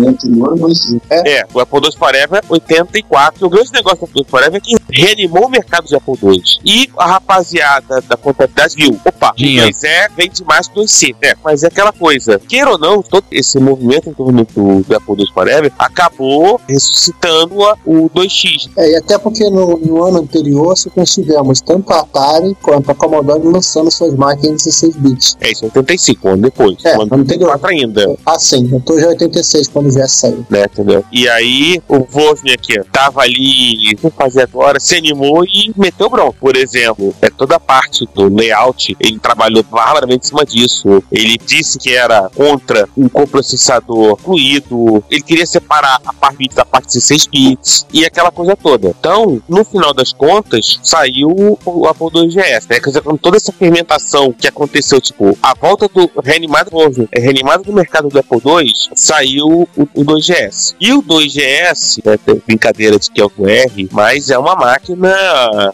[0.00, 3.46] É anterior, mas É, o Apple II Forever 84.
[3.46, 6.42] O grande negócio do Apple II Forever é que reanimou o mercado de Apple II.
[6.64, 9.66] E a rapaziada da contabilidade viu: opa, Dinheiro.
[9.68, 11.14] o 2E vende mais que o 2C.
[11.22, 14.96] É, mas é aquela coisa, queira ou não, todo esse movimento em torno do, do
[14.96, 18.70] Apple II Forever acabou ressuscitando a- o 2X.
[18.76, 22.94] É, e até porque no, no ano anterior nós tivemos tanto a Atari quanto a
[22.94, 25.36] Commodore lançando suas máquinas 16 bits.
[25.40, 26.76] É isso, 85, um ano depois.
[26.84, 27.50] É, um ano anterior.
[27.50, 27.79] 84 ainda.
[28.24, 30.44] Ah, sim, eu tô já em 86 quando GS saiu.
[30.50, 31.04] né, entendeu?
[31.12, 36.36] E aí o Wozniak tava ali, o fazer agora, se animou e meteu bronco.
[36.40, 41.02] Por exemplo, é toda a parte do layout, ele trabalhou barbaramente em cima disso.
[41.10, 46.86] Ele disse que era contra um coprocessador fluido, ele queria separar a parte da parte
[46.86, 48.94] 16 bits e aquela coisa toda.
[48.98, 52.80] Então, no final das contas, saiu o Apple II GS, né?
[52.80, 56.70] Quer dizer, com toda essa fermentação que aconteceu, tipo, a volta do reanimado,
[57.12, 60.74] é, reanimado do mercado do Apple II, saiu o, o 2GS.
[60.80, 65.10] E o 2GS, né, tem brincadeira de que é o R, mas é uma máquina.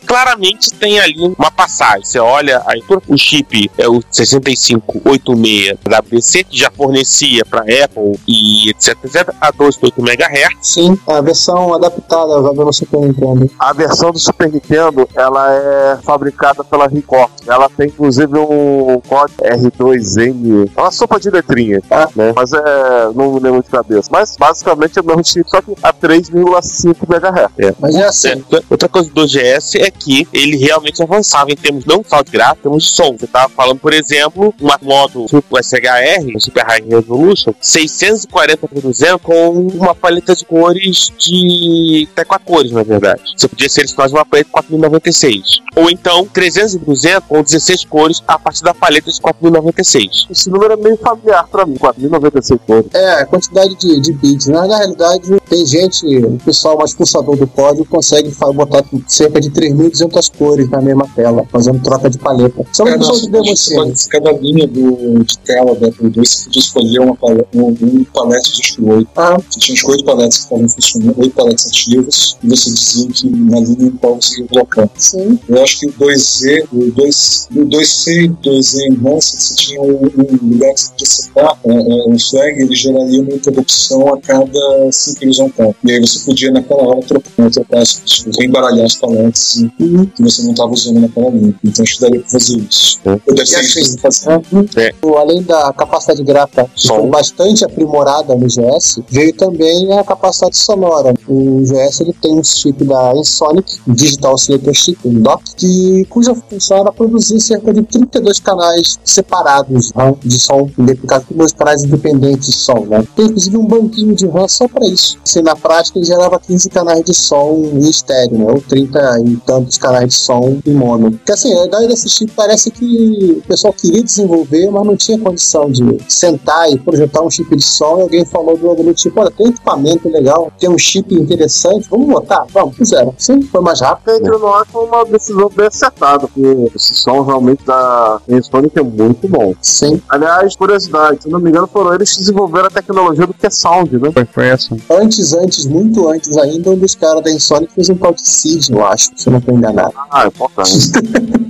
[0.07, 2.05] Claramente tem ali uma passagem.
[2.05, 8.71] Você olha, aí o chip é o 6586 WC, que já fornecia para Apple e
[8.71, 10.57] etc, etc, a 2.8 MHz.
[10.61, 13.51] Sim, a versão adaptada usada no Super Nintendo.
[13.59, 17.31] A versão do Super Nintendo, ela é fabricada pela Record.
[17.47, 21.81] Ela tem inclusive um código R2N, é uma sopa de letrinha,
[22.15, 22.33] né?
[22.35, 24.09] Mas é, não me lembro de cabeça.
[24.13, 27.77] Mas basicamente é o mesmo chip, só que a 3,5 MHz.
[27.81, 31.85] Mas é assim, É, Outra coisa do GS é que ele realmente avançava em termos
[31.85, 33.17] não só de gráfico, em termos de som.
[33.19, 38.81] Você tava falando, por exemplo, um modo tipo SHR, um Super High Resolution, 640 por
[38.81, 43.23] 200 com uma paleta de cores de até quatro cores, na verdade.
[43.37, 45.61] Você podia selecionar uma paleta de 4096.
[45.75, 50.27] Ou então 300 por 200 com 16 cores a partir da paleta de 4096.
[50.31, 52.11] Esse número é meio familiar pra mim, 4.900.
[52.17, 52.87] 96 cores.
[52.95, 54.47] É, a quantidade de, de bits.
[54.47, 59.51] Na, na realidade, tem gente, o pessoal mais pulsador do código consegue botar cerca de
[59.51, 62.65] 3.200 cores na mesma tela, fazendo troca de paleta.
[62.73, 63.31] Só uma pessoa de
[63.75, 67.69] pode- cada linha do, de tela da Apple II você podia escolher uma paleta, um,
[67.83, 69.09] um palete de acho que oito.
[69.17, 72.71] Ah, Você tinha acho que oito paletes que estavam funcionando, oito paletes ativos, e você
[72.71, 74.89] dizia que na linha em qual você ia colocar.
[74.97, 75.39] sim.
[75.49, 79.83] Eu acho que o 2Z, o 2, o 2C e o 2Z Enhanced, você tinha
[79.83, 84.93] um, um lugar que você podia setar um flag, ele geraria uma interrupção a cada
[84.93, 85.75] 5 horizontal.
[85.85, 90.07] E aí você podia naquela hora trocar, trocar tipo, reembaralhar as paletes Uhum.
[90.07, 91.55] que você não estava usando naquela linha.
[91.65, 93.01] Então acho que daria pra fazer isso.
[93.05, 93.11] É.
[93.11, 94.69] Ou deve ser isso que assim, você fazendo.
[94.77, 94.95] É.
[95.03, 97.01] O- Além da capacidade gráfica que Som.
[97.01, 101.15] foi bastante aprimorada no GS, veio também a capacidade sonora.
[101.27, 106.35] O GS ele tem um chip da Ensonic, Digital Oscillator Chip, um DOC, que, cuja
[106.35, 111.85] função era produzir cerca de 32 canais separados RAM de som, identificado com dois canais
[111.85, 112.87] independentes de som.
[112.87, 113.07] Né?
[113.15, 115.19] Tem inclusive um banquinho de RAM só para isso.
[115.25, 118.47] Assim, na prática, ele gerava 15 canais de som em estéreo, né?
[118.49, 121.13] ou 30 e tantos canais de som em mono.
[121.13, 125.19] Porque assim, a ideia desse chip parece que o pessoal queria desenvolver, mas não tinha
[125.19, 129.21] condição de sentar e projetar um chip de som e alguém falou do do tipo,
[129.21, 132.45] olha, tem equipamento legal, tem um chip interessante, vamos botar?
[132.53, 133.15] Vamos, fizeram.
[133.17, 134.17] Sim, foi mais rápido.
[134.17, 139.29] Entre nós foi uma decisão bem acertada, porque esse som realmente da Sonic é muito
[139.29, 139.55] bom.
[139.61, 140.01] Sim.
[140.09, 143.99] Aliás, curiosidade, não me engano, foram eles que desenvolveram a tecnologia do que é sound,
[143.99, 144.11] né?
[144.13, 144.77] Foi, foi essa.
[144.91, 148.71] Antes, antes, muito antes ainda, um dos caras da Insonic fez um tal de Seed,
[148.71, 149.95] eu acho, se eu não estou enganado.
[150.11, 150.93] Ah, é importante.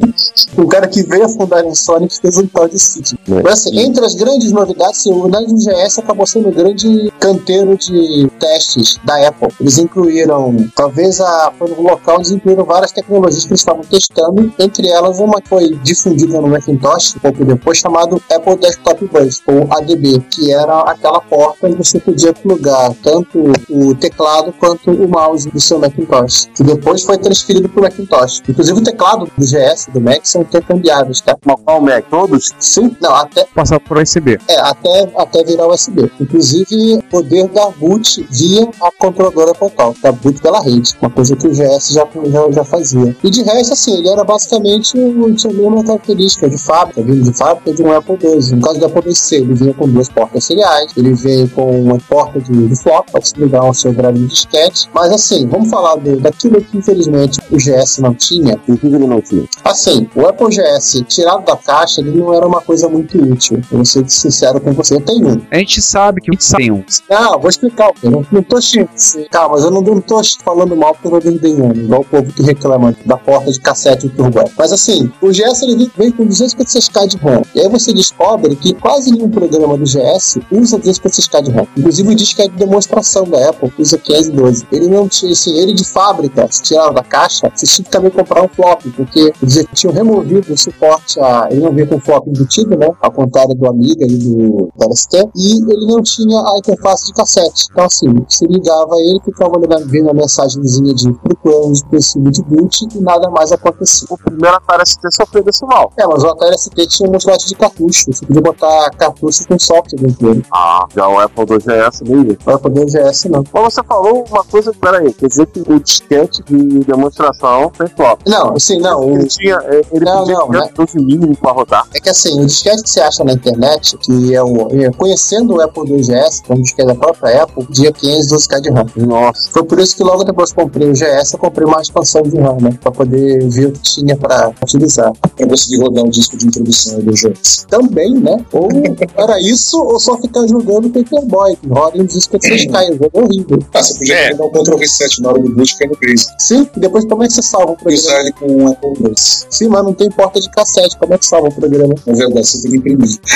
[0.56, 3.12] O cara que veio a fundar a Insonic fez um tal de Seed.
[3.28, 3.42] É.
[3.42, 8.30] Mas assim, entre as grandes novidades, o Nerd GS acabou sendo um grande canteiro de
[8.40, 9.48] testes da Apple.
[9.60, 14.52] Eles incluíram, talvez a, foi no local, eles incluíram várias tecnologias que eles estavam testando,
[14.58, 19.42] entre elas uma que foi difundida no Macintosh um pouco depois, chamado Apple Desktop Bus,
[19.46, 25.08] ou ADB, que era aquela porta onde você podia plugar tanto o teclado quanto o
[25.08, 28.42] mouse do seu Macintosh, que depois foi transferido para o Macintosh.
[28.48, 31.36] Inclusive o teclado do GS, do Mac, são intercambiáveis, tá?
[31.64, 32.04] Qual Mac?
[32.10, 32.50] Todos?
[32.58, 34.38] Sim, não, até Passar por USB.
[34.48, 36.10] é, até, até virar USB.
[36.20, 41.46] Inclusive, poder dar boot via a controladora total, dar boot pela rede, uma coisa que
[41.46, 43.16] o GS já, já, já fazia.
[43.22, 44.92] E de resto, assim, ele era basicamente
[45.36, 48.56] tinha a mesma característica de fábrica, vindo de fábrica de um Apple II.
[48.56, 51.98] No caso do Apple IIc, ele vinha com duas portas seriais, ele veio com uma
[52.08, 54.88] porta de, de flop, para você ligar o seu drive de disquete.
[54.94, 59.06] Mas assim, vamos falar do, daquilo que infelizmente o GS não tinha, O que ele
[59.06, 59.44] não tinha?
[59.64, 63.58] Assim, o Apple GS tirado da caixa, ele não era uma coisa muito útil.
[63.70, 65.42] Eu vou ser sincero com você, eu tenho um.
[65.50, 66.84] A gente sabe que a gente sabe tem um.
[67.10, 67.90] Não, vou explicar.
[68.02, 68.90] Eu não, não tô xingando.
[69.30, 71.80] Calma, mas eu não, não tô falando mal porque eu tô desdenhando.
[71.80, 74.40] Igual o povo que reclama da porta de cassete e turbo.
[74.56, 77.42] Mas assim, o GS ele vem- vem com 256k de RAM.
[77.54, 81.66] E aí você descobre que quase nenhum programa do GS usa 256k de RAM.
[81.76, 84.66] Inclusive o disco é de demonstração da Apple, usa 512.
[84.72, 88.10] Ele não tinha, assim, ele de fábrica, se tirava da caixa, você tinha que também
[88.10, 91.48] comprar um flop, porque eles tinham removido o suporte a.
[91.50, 92.88] Ele não veio com flop embutido, né?
[93.00, 95.28] Ao contrário do Amiga e do, LST.
[95.34, 97.66] E ele não tinha a interface de cassete.
[97.70, 102.42] Então, assim, você ligava ele, ficava olhando, vendo a mensagenzinha de procurando o dispositivo de
[102.42, 104.06] boot e nada mais acontecia.
[104.10, 105.92] O primeiro Atari ST sofreu desse mal.
[105.96, 108.12] É, mas o Atari ST tinha um slot de cartucho.
[108.12, 110.44] Você podia botar cartucho com software dentro dele.
[110.52, 112.24] Ah, já o Apple II GS mesmo.
[112.26, 113.44] Não vai poder o GS, não.
[113.52, 118.20] Mas você falou uma coisa, peraí, quer dizer que o disquete de demonstração tem flop.
[118.26, 119.00] Não, assim, não.
[119.00, 121.86] o- Ele tinha, é, ele Não, pedia não, 512 mínimo pra rodar.
[121.94, 124.68] É que assim, o disquete que você acha na internet, que é o.
[124.72, 128.60] é, conhecendo o Apple II GS, que é um disquete da própria Apple, pedia 512k
[128.60, 128.86] de RAM.
[128.96, 129.50] Nossa.
[129.52, 132.36] Foi por isso que logo depois que comprei o GS, eu comprei uma expansão de
[132.38, 132.70] RAM, né?
[132.80, 135.12] Pra poder ver o que tinha pra utilizar.
[135.20, 137.66] Pra conseguir rodar o disco de introdução do GS.
[137.68, 138.44] Também, né?
[138.52, 138.68] Ou
[139.26, 143.10] era isso, ou só ficar jogando Paperboy, que roda em disco de 6K, o jogo
[143.12, 143.58] é horrível.
[143.74, 144.34] Ah, você podia É.
[144.34, 146.26] dar um Ctrl Reset na hora do boot e cair no Base.
[146.38, 147.96] Sim, e depois como é que você salva o programa?
[147.96, 149.12] usar ele com um Apple II.
[149.16, 151.94] Sim, mas não tem porta de cassete, como é que salva o programa?
[152.06, 153.18] Na verdade, você tem que imprimir.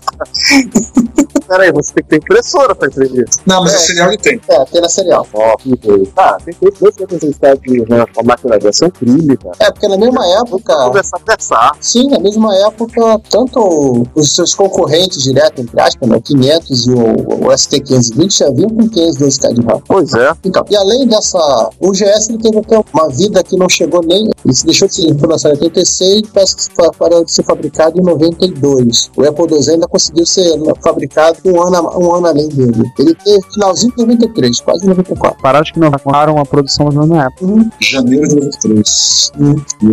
[1.46, 3.26] Peraí, você tem que ter impressora pra imprimir.
[3.46, 3.76] Não, mas É.
[3.76, 4.40] a serial ele tem.
[4.48, 5.26] É, tem na serial.
[5.34, 6.10] Ó, que coisa.
[6.16, 9.56] Ah, tem que ter dois necessidade de né, uma máquina dessa é incrível, cara.
[9.60, 10.74] É, porque na mesma Vou época.
[10.86, 11.72] começar a pensar.
[11.80, 16.90] Sim, na mesma época, tanto os seus concorrentes direto, entre aspas, né, o 500 e
[16.92, 19.82] o, o ST520 já vinham com 512k de RAM.
[19.86, 20.32] Pois é.
[20.44, 24.30] Então, e além dessa, o GS ele teve até uma vida que não chegou nem.
[24.44, 27.98] Ele se deixou de ser lançado em 86 e parece que parou de ser fabricado
[27.98, 29.10] em 92.
[29.16, 32.82] O Apple II ainda conseguiu ser fabricado um ano, um ano além dele.
[32.98, 35.40] Ele tem finalzinho de 93, quase 94.
[35.40, 37.70] Parados que não acabaram a produção na mesma época.
[37.80, 39.32] Janeiro de 93.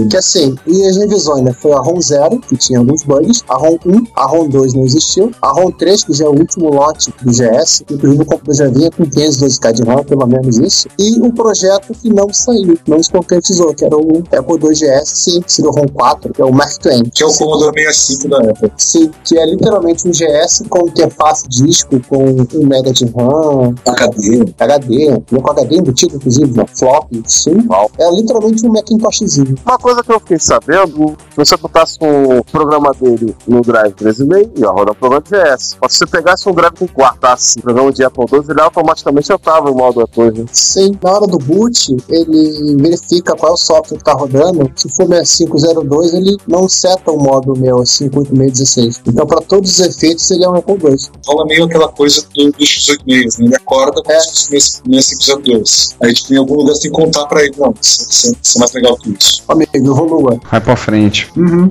[0.10, 1.54] Que assim, e as revisões, né?
[1.54, 4.84] Foi a ROM 0, que tinha alguns bugs, a ROM 1, a ROM 2 não
[4.84, 8.56] existiu, a ROM 3, que já é o último lote do GS, inclusive o computador
[8.56, 12.78] já vinha com 512k de RAM, pelo menos isso, e um projeto que não saiu,
[12.88, 16.34] não se concretizou, que era o Apple 2 GS, sim, que seria o ROM 4,
[16.34, 17.04] que é o Mark Twain.
[17.14, 18.72] Que é o Commodore 65 da época.
[18.78, 24.54] Sim, que é literalmente um GS com interface disco, com 1 MB de RAM, HD.
[24.60, 26.66] HD, não com HD embutido, inclusive, né?
[26.78, 27.58] flop, sim.
[28.00, 29.56] É literalmente um Macintoshzinho.
[29.66, 34.60] Uma coisa que eu fiquei sabendo, se você botasse um programa dele no Drive 3.5,
[34.60, 35.78] ia rodar o programa de GS.
[35.82, 39.32] Mas se você pegasse um Drive com quartasse o programa de Apple II, ele automaticamente
[39.32, 40.32] entrava em modo Apple.
[40.32, 40.46] Né?
[40.52, 44.72] Sim, na hora do boot, ele verifica qual é o software que tá rodando.
[44.76, 49.02] Se for 6502, ele não seta o modo 658616.
[49.08, 50.96] Então, para todos os efeitos, ele é um Apple II.
[51.26, 53.46] Rola meio aquela coisa do, do X86, né?
[53.48, 54.16] Ele acorda com É.
[54.18, 54.20] é.
[54.20, 55.96] 6502.
[56.02, 57.54] Aí, tipo, em algum lugar você tem que contar pra ele.
[57.58, 59.44] Não, isso, isso- isso é mais legal que isso.
[59.48, 60.40] Amigo, evolua.
[60.50, 61.30] Vai pra frente.
[61.36, 61.70] Uhum.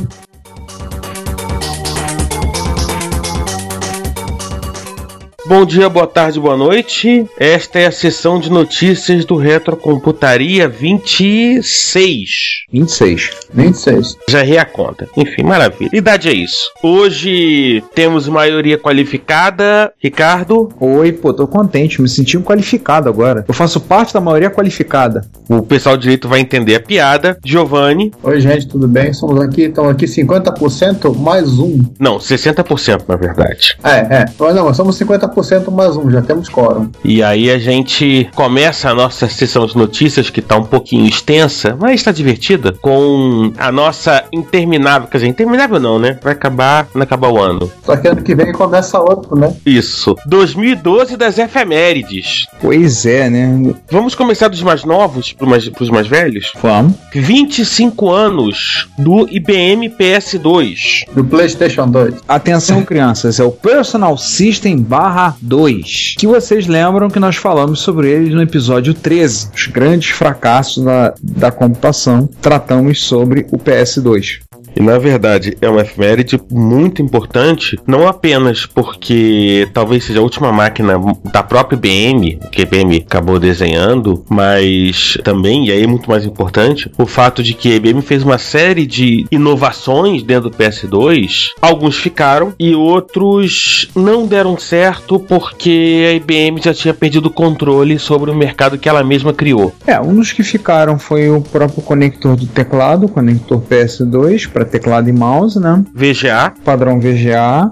[5.50, 7.28] Bom dia, boa tarde, boa noite.
[7.36, 12.28] Esta é a sessão de notícias do Retrocomputaria 26.
[12.72, 13.30] 26.
[13.52, 14.16] 26.
[14.28, 15.08] Já errei a conta.
[15.16, 15.90] Enfim, maravilha.
[15.92, 16.70] Idade é isso.
[16.80, 19.92] Hoje temos maioria qualificada.
[20.00, 23.44] Ricardo, Oi, pô, tô contente, me senti um qualificado agora.
[23.48, 25.26] Eu faço parte da maioria qualificada.
[25.48, 27.36] o pessoal direito vai entender a piada.
[27.44, 29.12] Giovanni, Oi, gente, tudo bem?
[29.12, 31.80] Somos aqui, estamos aqui 50% mais um.
[31.98, 33.76] não, 60% na verdade.
[33.82, 34.24] É, é.
[34.38, 35.39] Mas não, somos 50%
[35.70, 36.90] mais um, já temos quórum.
[37.04, 41.76] E aí a gente começa a nossa sessão de notícias, que tá um pouquinho extensa,
[41.78, 46.18] mas está divertida, com a nossa interminável, quer dizer, interminável não, né?
[46.22, 47.70] Vai acabar, não acabar o ano.
[47.84, 49.54] Só que ano que vem começa outro, né?
[49.64, 50.14] Isso.
[50.26, 52.46] 2012 das efemérides.
[52.60, 53.74] Pois é, né?
[53.90, 56.52] Vamos começar dos mais novos para mais, pros mais velhos?
[56.62, 56.94] Vamos.
[57.14, 61.04] 25 anos do IBM PS2.
[61.12, 62.14] Do PlayStation 2.
[62.28, 66.14] Atenção, crianças, é o Personal System barra 2.
[66.18, 69.50] Que vocês lembram que nós falamos sobre ele no episódio 13.
[69.54, 72.28] Os grandes fracassos da, da computação.
[72.40, 74.40] Tratamos sobre o PS2.
[74.76, 80.52] E na verdade é uma efeméride muito importante, não apenas porque talvez seja a última
[80.52, 80.94] máquina
[81.32, 86.24] da própria IBM, que a IBM acabou desenhando, mas também, e aí é muito mais
[86.24, 91.50] importante, o fato de que a IBM fez uma série de inovações dentro do PS2,
[91.60, 97.98] alguns ficaram e outros não deram certo porque a IBM já tinha perdido o controle
[97.98, 99.74] sobre o mercado que ela mesma criou.
[99.86, 105.08] É, um dos que ficaram foi o próprio conector do teclado, conector PS2 para teclado
[105.08, 105.82] e mouse, né?
[105.94, 107.70] VGA, Padrão VGA.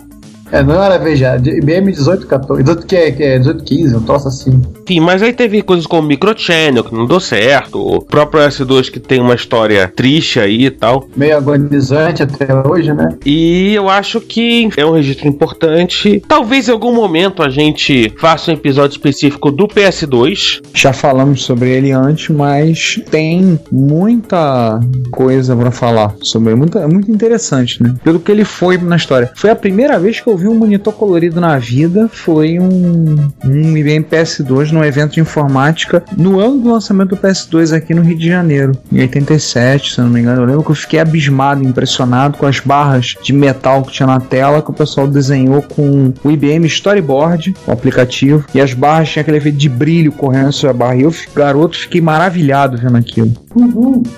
[0.51, 2.63] É, não era VGA, IBM 1814.
[2.63, 4.63] 18, que é, que é 1815, um troço assim.
[4.89, 8.99] Enfim, mas aí teve coisas como Microchannel, que não deu certo, o próprio S2 que
[8.99, 11.07] tem uma história triste aí e tal.
[11.15, 13.11] Meio agonizante até hoje, né?
[13.27, 16.23] E eu acho que é um registro importante.
[16.27, 20.63] Talvez em algum momento a gente faça um episódio específico do PS2.
[20.73, 24.81] Já falamos sobre ele antes, mas tem muita
[25.11, 26.61] coisa pra falar sobre ele.
[26.61, 27.95] Muito, é muito interessante, né?
[28.03, 29.31] Pelo que ele foi na história.
[29.35, 32.09] Foi a primeira vez que eu vi um monitor colorido na vida.
[32.11, 37.77] Foi um, um IBM PS2 num evento de informática no ano do lançamento do PS2
[37.77, 40.43] aqui no Rio de Janeiro, em 87, se eu não me engano.
[40.43, 44.21] Eu lembro que eu fiquei abismado, impressionado com as barras de metal que tinha na
[44.21, 49.23] tela que o pessoal desenhou com o IBM Storyboard, o aplicativo, e as barras tinham
[49.23, 50.97] aquele efeito de brilho correndo sobre a barra.
[50.97, 53.33] E eu, garoto, fiquei maravilhado vendo aquilo.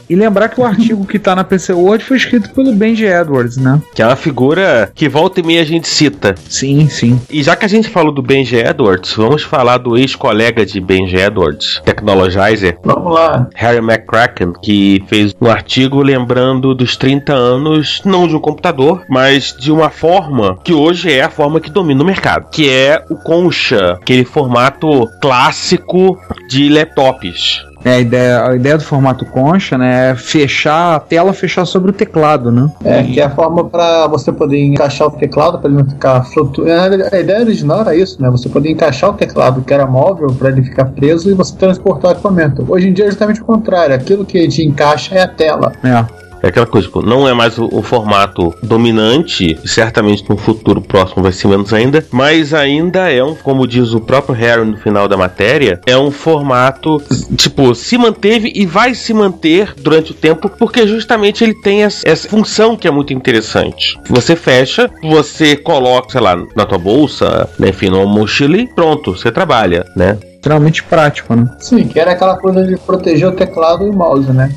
[0.09, 3.57] E lembrar que o artigo que tá na PC Word foi escrito pelo Benji Edwards,
[3.57, 3.81] né?
[3.95, 6.35] Que é uma figura que volta e meia a gente cita.
[6.49, 7.21] Sim, sim.
[7.31, 11.17] E já que a gente falou do Benji Edwards, vamos falar do ex-colega de Benji
[11.17, 13.49] Edwards, Technologizer, Vamos lá.
[13.55, 19.55] Harry McCracken, que fez um artigo lembrando dos 30 anos, não de um computador, mas
[19.59, 23.17] de uma forma que hoje é a forma que domina o mercado, que é o
[23.17, 26.19] Concha, aquele formato clássico
[26.49, 27.70] de laptops.
[27.85, 31.91] É, a ideia, a ideia do formato concha, né, é fechar a tela, fechar sobre
[31.91, 32.71] o teclado, né?
[32.85, 36.23] É, que é a forma para você poder encaixar o teclado para ele não ficar
[36.25, 37.05] flutuando.
[37.13, 38.29] A ideia original era isso, né?
[38.31, 42.11] Você poder encaixar o teclado que era móvel para ele ficar preso e você transportar
[42.11, 42.65] o equipamento.
[42.69, 43.95] Hoje em dia é justamente o contrário.
[43.95, 45.73] Aquilo que te encaixa é a tela.
[45.83, 46.30] É.
[46.43, 51.23] É aquela coisa, tipo, não é mais o, o formato dominante, certamente no futuro próximo
[51.23, 55.07] vai ser menos ainda, mas ainda é um, como diz o próprio Harry no final
[55.07, 57.03] da matéria, é um formato,
[57.37, 62.09] tipo, se manteve e vai se manter durante o tempo, porque justamente ele tem essa,
[62.09, 63.99] essa função que é muito interessante.
[64.09, 69.17] Você fecha, você coloca, sei lá, na tua bolsa, né, enfim, numa mochila e pronto,
[69.17, 70.19] você trabalha, né?
[70.41, 71.51] Extremamente prático, né?
[71.59, 74.51] Sim, que era aquela coisa de proteger o teclado e o mouse, né?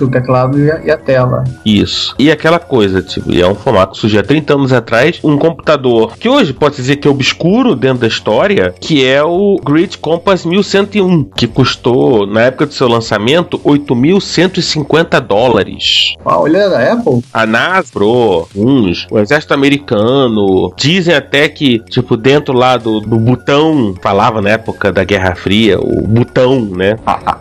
[0.00, 1.44] O teclado e a, e a tela.
[1.64, 2.16] Isso.
[2.18, 5.38] E aquela coisa, tipo, e é um formato que surgiu há 30 anos atrás, um
[5.38, 9.98] computador que hoje pode dizer que é obscuro dentro da história, que é o Grid
[9.98, 16.14] Compass 1101, que custou, na época do seu lançamento, 8.150 dólares.
[16.24, 17.22] Ah, olha da Apple?
[17.32, 23.94] A Nasbro, uns, o exército americano, dizem até que, tipo, dentro lá do, do botão,
[24.02, 26.96] falava na época da Guerra Fria, o botão, né?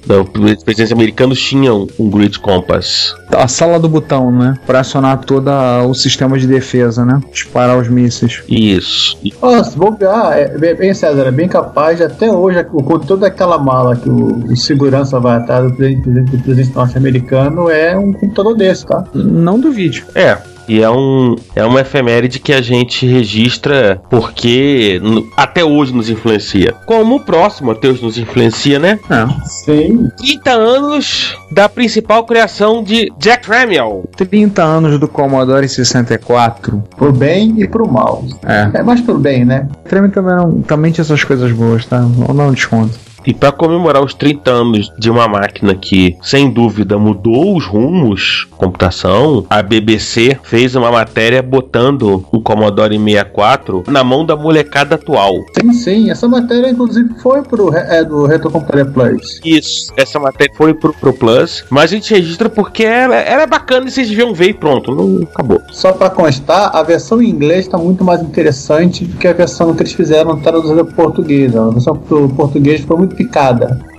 [0.07, 3.15] Os presidentes americanos tinham um Grid Compass.
[3.35, 4.55] A sala do botão, né?
[4.65, 5.49] Pra acionar todo
[5.87, 7.19] o sistema de defesa, né?
[7.31, 8.41] Disparar os mísseis.
[8.49, 9.17] Isso.
[9.41, 13.27] Oh, se bobear, é bem, bem, César, é bem capaz de até hoje, com toda
[13.27, 18.13] aquela mala que o, o segurança vai atrás do presidente, do presidente norte-americano, é um
[18.13, 19.03] computador desse, tá?
[19.13, 20.05] Não duvide.
[20.15, 20.37] É.
[20.67, 26.09] E é, um, é uma efeméride que a gente registra porque n- até hoje nos
[26.09, 26.73] influencia.
[26.85, 28.99] Como o próximo até hoje nos influencia, né?
[29.09, 29.45] É.
[29.45, 30.09] Sim.
[30.17, 34.03] 30 anos da principal criação de Jack Tramiel.
[34.17, 36.83] 30 anos do Commodore 64.
[36.97, 38.23] Pro bem e pro mal.
[38.45, 38.69] É.
[38.79, 39.67] É mais pro bem, né?
[39.89, 41.99] Também, também, não- também tinha essas coisas boas, tá?
[41.99, 42.97] Dar um desconto.
[43.25, 48.47] E para comemorar os 30 anos de uma máquina que, sem dúvida, mudou os rumos
[48.57, 55.33] computação, a BBC fez uma matéria botando o Commodore 64 na mão da molecada atual.
[55.59, 56.09] Sim, sim.
[56.09, 59.39] Essa matéria, inclusive, foi pro é, do Retro Computer Plus.
[59.45, 63.47] Isso, essa matéria foi pro, pro Plus, mas a gente registra porque ela, ela é
[63.47, 65.61] bacana e vocês deviam ver e pronto, não acabou.
[65.71, 69.73] Só pra constar, a versão em inglês está muito mais interessante do que a versão
[69.73, 71.55] que eles fizeram traduzida para português.
[71.55, 73.15] A versão pro português foi muito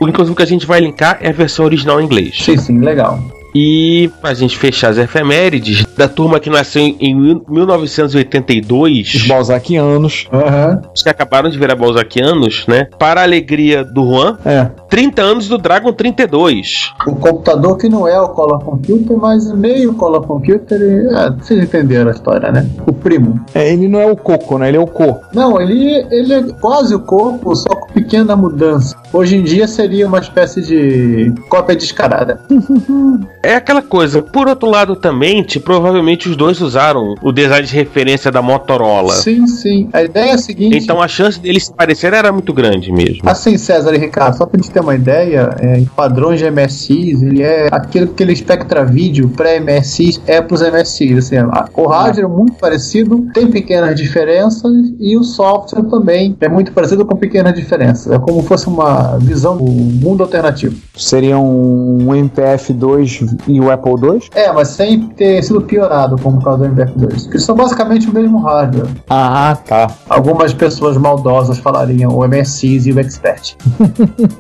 [0.01, 2.37] O inclusive que a gente vai linkar é a versão original em inglês.
[2.39, 3.38] Sim, sim, legal.
[3.61, 10.29] E pra gente fechar as efemérides, da turma que nasceu em mil- 1982, Os balzaquianos.
[10.33, 10.81] Aham.
[10.95, 12.87] os que acabaram de virar balzaquianos, né?
[13.01, 14.71] Para a alegria do Juan, É.
[14.89, 16.93] 30 anos do Dragon 32.
[17.05, 20.81] O computador que não é o Color Computer, mas meio Color Computer.
[20.81, 22.65] e- É, vocês entenderam a história, né?
[22.87, 23.41] O primo.
[23.55, 24.69] É, ele não é o Coco, né?
[24.69, 25.19] Ele é o Co.
[25.35, 28.95] Não, ele, ele é quase o corpo, só com pequena mudança.
[29.13, 32.41] Hoje em dia seria uma espécie de cópia descarada.
[33.49, 37.75] É aquela coisa, por outro lado também, tipo, provavelmente os dois usaram o design de
[37.75, 39.15] referência da Motorola.
[39.15, 39.89] Sim, sim.
[39.91, 40.77] A ideia é a seguinte.
[40.77, 43.23] Então a chance deles se parecerem era muito grande mesmo.
[43.25, 47.23] Assim, César e Ricardo, só pra gente ter uma ideia, é, em padrões de MSIs,
[47.23, 51.17] ele é aquilo que ele Spectra Vídeo pré-MSIs é pros MSIs.
[51.17, 54.71] Assim, a- o hardware é muito parecido, tem pequenas diferenças
[55.01, 58.13] e o software também é muito parecido com pequenas diferenças.
[58.13, 60.77] É como fosse uma visão do mundo alternativo.
[60.95, 64.23] Seria um MPF2 e o Apple II?
[64.35, 67.25] É, mas sem ter sido piorado como o caso do MPF2.
[67.25, 68.89] Porque são basicamente o mesmo hardware.
[69.09, 69.91] Ah, tá.
[70.09, 73.57] Algumas pessoas maldosas falariam o MSIs e o Expert.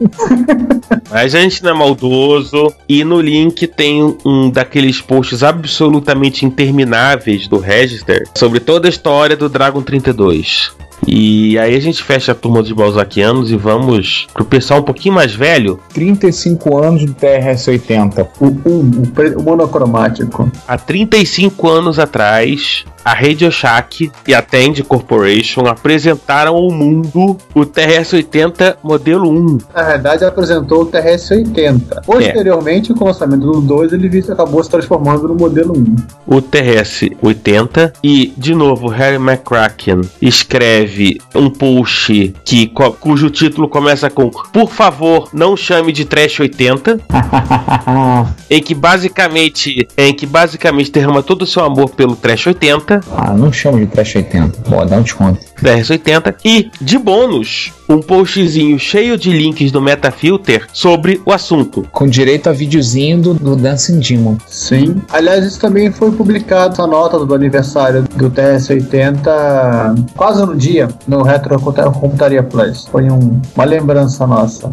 [1.10, 2.72] Mas a gente não é maldoso.
[2.88, 9.36] E no link tem um daqueles posts absolutamente intermináveis do Register sobre toda a história
[9.36, 10.72] do Dragon 32.
[11.10, 15.14] E aí a gente fecha a turma dos Balzaquianos e vamos pro pessoal um pouquinho
[15.14, 15.80] mais velho.
[15.94, 18.28] 35 anos do TRS-80.
[18.38, 20.50] O 1, o, o monocromático.
[20.66, 27.60] Há 35 anos atrás, a Radio Shack e a Tend Corporation apresentaram ao mundo o
[27.60, 29.58] TRS-80 modelo 1.
[29.74, 32.04] Na verdade, apresentou o TRS-80.
[32.04, 35.96] Posteriormente, com o lançamento do 2, ele acabou se transformando no modelo 1.
[36.26, 40.97] o TRS-80 e, de novo, Harry McCracken escreve
[41.34, 42.70] um post que,
[43.00, 47.00] cujo título começa com Por favor, não chame de Trash 80,
[48.50, 53.32] em que basicamente em que basicamente derrama todo o seu amor pelo Trash 80, ah,
[53.34, 54.60] não chama de Trash 80.
[54.62, 55.48] Pô, dá um desconto.
[55.62, 61.86] TRS-80 e, de bônus, um postzinho cheio de links do Metafilter sobre o assunto.
[61.90, 64.36] Com direito a videozinho do, do Dancing Demon.
[64.46, 65.02] Sim.
[65.10, 71.22] Aliás, isso também foi publicado, essa nota do aniversário do TRS-80, quase no dia, no
[71.22, 71.58] Retro
[71.92, 72.86] Computaria Plus.
[72.86, 74.68] Foi um- uma lembrança nossa.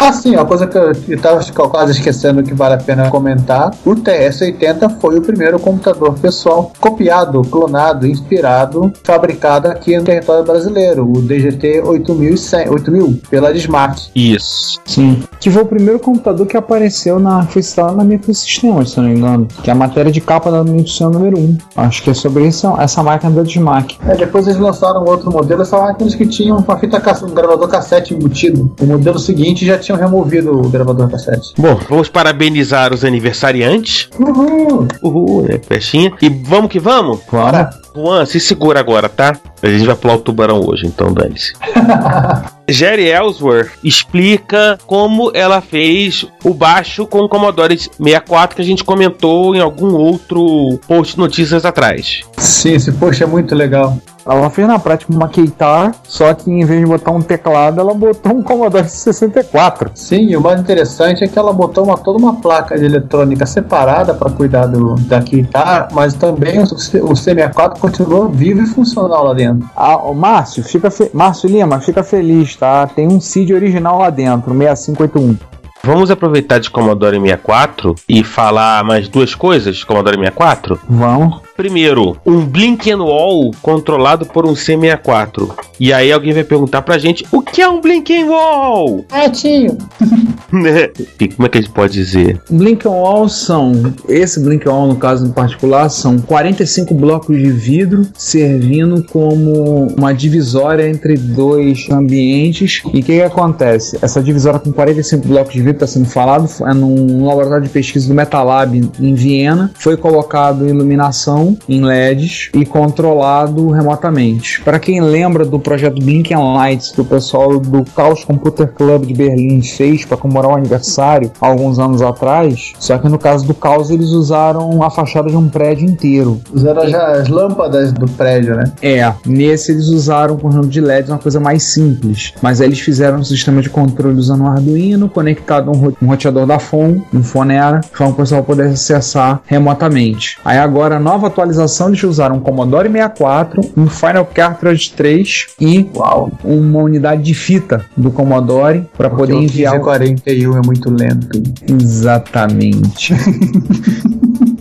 [0.00, 3.94] Ah, sim, uma coisa que eu estava quase esquecendo que vale a pena comentar: o
[3.94, 11.20] TS-80 foi o primeiro computador pessoal copiado, clonado, inspirado, fabricado aqui no território brasileiro, o
[11.20, 14.08] DGT 8100, 8000, pela Dismart.
[14.14, 14.80] Isso.
[14.86, 15.22] Sim.
[15.38, 17.42] Que foi o primeiro computador que apareceu na.
[17.46, 19.48] Foi instalado na Microsystems, se eu não me engano.
[19.62, 21.58] Que é a matéria de capa da Microsistema número 1.
[21.76, 23.98] Acho que é sobre isso, essa máquina da Dismac.
[24.06, 27.68] É, depois eles lançaram outro modelo, essa máquinas que tinham uma fita cass- um gravador
[27.68, 28.74] cassete embutido.
[28.80, 31.52] O modelo seguinte já tinham removido o gravador cassete.
[31.58, 34.08] Bom, vamos parabenizar os aniversariantes.
[34.18, 34.86] Uhul!
[35.02, 35.60] Uhul, né?
[35.66, 36.12] Festinha.
[36.22, 37.20] E vamos que vamos?
[37.30, 37.80] Vamos.
[37.94, 39.36] Juan, se segura agora, tá?
[39.62, 41.52] A gente vai pular o tubarão hoje, então dane-se.
[42.68, 48.84] Jerry Ellsworth explica como ela fez o baixo com o Commodore 64 que a gente
[48.84, 52.20] comentou em algum outro post notícias atrás.
[52.38, 53.98] Sim, esse post é muito legal.
[54.26, 57.94] Ela fez na prática uma Keitar, só que em vez de botar um teclado, ela
[57.94, 59.90] botou um Commodore 64.
[59.94, 63.46] Sim, e o mais interessante é que ela botou uma, toda uma placa de eletrônica
[63.46, 69.24] separada para cuidar do, da Keitar, mas também o, o C64 continuou vivo e funcional
[69.24, 69.68] lá dentro.
[69.74, 71.10] Ah, o Márcio, fica fe...
[71.12, 72.86] Márcio Lima, fica feliz, tá?
[72.86, 75.59] Tem um CID original lá dentro, 6581.
[75.82, 80.78] Vamos aproveitar de Commodore 64 e falar mais duas coisas de Commodore 64?
[80.88, 81.40] Vamos.
[81.56, 85.50] Primeiro, um Blink and Wall controlado por um C64.
[85.78, 89.04] E aí alguém vai perguntar pra gente, o que é um Blink and Wall?
[89.10, 89.76] É, tio.
[90.52, 90.90] Né?
[91.20, 92.40] E Como é que a gente pode dizer?
[92.50, 97.38] Blink on Wall são, esse Blink on Wall no caso em particular, são 45 blocos
[97.38, 102.82] de vidro servindo como uma divisória entre dois ambientes.
[102.86, 103.96] E o que, que acontece?
[104.02, 108.08] Essa divisória com 45 blocos de vidro está sendo falado é num laboratório de pesquisa
[108.08, 109.70] do Metalab em Viena.
[109.74, 114.60] Foi colocado iluminação em LEDs e controlado remotamente.
[114.62, 119.06] Para quem lembra do projeto Blink and Lights que o pessoal do Chaos Computer Club
[119.06, 123.54] de Berlim fez para comemorar o aniversário alguns anos atrás, só que no caso do
[123.60, 126.40] Chaos eles usaram a fachada de um prédio inteiro.
[126.52, 128.72] Usaram já as lâmpadas do prédio, né?
[128.82, 132.80] É, nesse eles usaram com ramo de LED uma coisa mais simples, mas aí eles
[132.80, 137.02] fizeram um sistema de controle usando um Arduino conectado um, ro- um roteador da FON,
[137.12, 140.38] um Fonera, para o pessoal poder acessar remotamente.
[140.44, 145.88] Aí agora a nova atualização eles usaram um Commodore 64, um Final Cartridge 3 e
[145.94, 146.30] Uau.
[146.44, 151.42] uma unidade de fita do Commodore para poder enviar o 41 é muito lento.
[151.68, 153.14] Exatamente.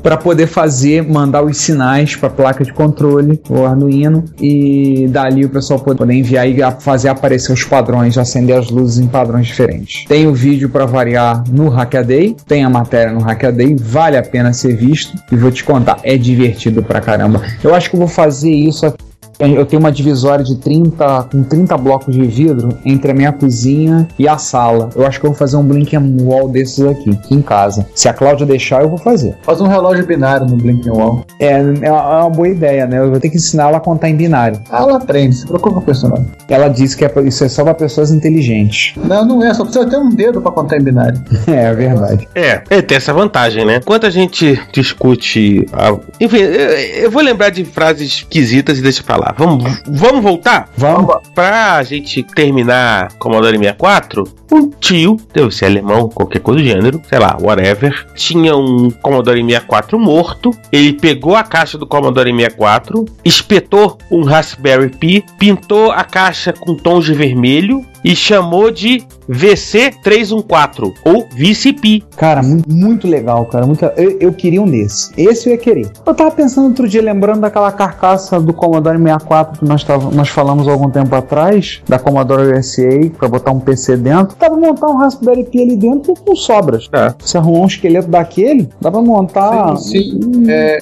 [0.09, 5.45] para poder fazer, mandar os sinais para a placa de controle, o Arduino, e dali
[5.45, 9.45] o pessoal pode- poder enviar e fazer aparecer os padrões, acender as luzes em padrões
[9.45, 10.05] diferentes.
[10.07, 14.51] Tem o vídeo para variar no Hackaday, tem a matéria no Hackaday, vale a pena
[14.51, 17.43] ser visto e vou te contar, é divertido pra caramba.
[17.63, 19.08] Eu acho que eu vou fazer isso aqui.
[19.39, 24.05] Eu tenho uma divisória de 30 com 30 blocos de vidro entre a minha cozinha
[24.19, 24.89] e a sala.
[24.95, 27.87] Eu acho que eu vou fazer um blink and wall desses aqui, aqui em casa.
[27.95, 29.37] Se a Cláudia deixar, eu vou fazer.
[29.43, 31.25] Faz um relógio binário no Blinking Wall.
[31.39, 32.99] É, é uma boa ideia, né?
[32.99, 34.59] Eu vou ter que ensinar ela a contar em binário.
[34.69, 36.25] Ah, ela aprende, se preocupa com isso não.
[36.49, 38.93] Ela disse que é isso é só para pessoas inteligentes.
[39.05, 41.19] Não, não é, só precisa ter um dedo pra contar em binário.
[41.47, 42.27] É, é verdade.
[42.35, 43.77] É, é, tem essa vantagem, né?
[43.77, 45.65] Enquanto a gente discute.
[45.73, 46.69] a- Enfim, eu,
[47.03, 49.28] eu vou lembrar de frases esquisitas e deixa pra lá.
[49.37, 50.69] Vamos, vamos voltar?
[50.77, 51.15] Vamos.
[51.33, 57.19] Pra gente terminar Commodore 64, um tio, deve ser alemão, qualquer coisa do gênero, sei
[57.19, 60.51] lá, whatever, tinha um Commodore 64 morto.
[60.71, 66.75] Ele pegou a caixa do Commodore 64, espetou um Raspberry Pi, pintou a caixa com
[66.75, 72.03] tons de vermelho e chamou de VC314 ou VCP.
[72.15, 73.65] Cara, muito, muito legal, cara.
[73.65, 75.11] Muito, eu, eu queria um desse.
[75.17, 75.91] Esse eu ia querer.
[76.05, 80.29] Eu tava pensando outro dia, lembrando daquela carcaça do Commodore 64 que nós, tava, nós
[80.29, 84.35] falamos há algum tempo atrás, da Commodore USA, pra botar um PC dentro.
[84.39, 86.87] Dá pra montar um Raspberry Pi ali dentro com sobras.
[86.91, 87.13] É.
[87.19, 89.75] Se arrumar um esqueleto daquele, dá pra montar.
[89.77, 90.45] Sim, sim.
[90.49, 90.79] É,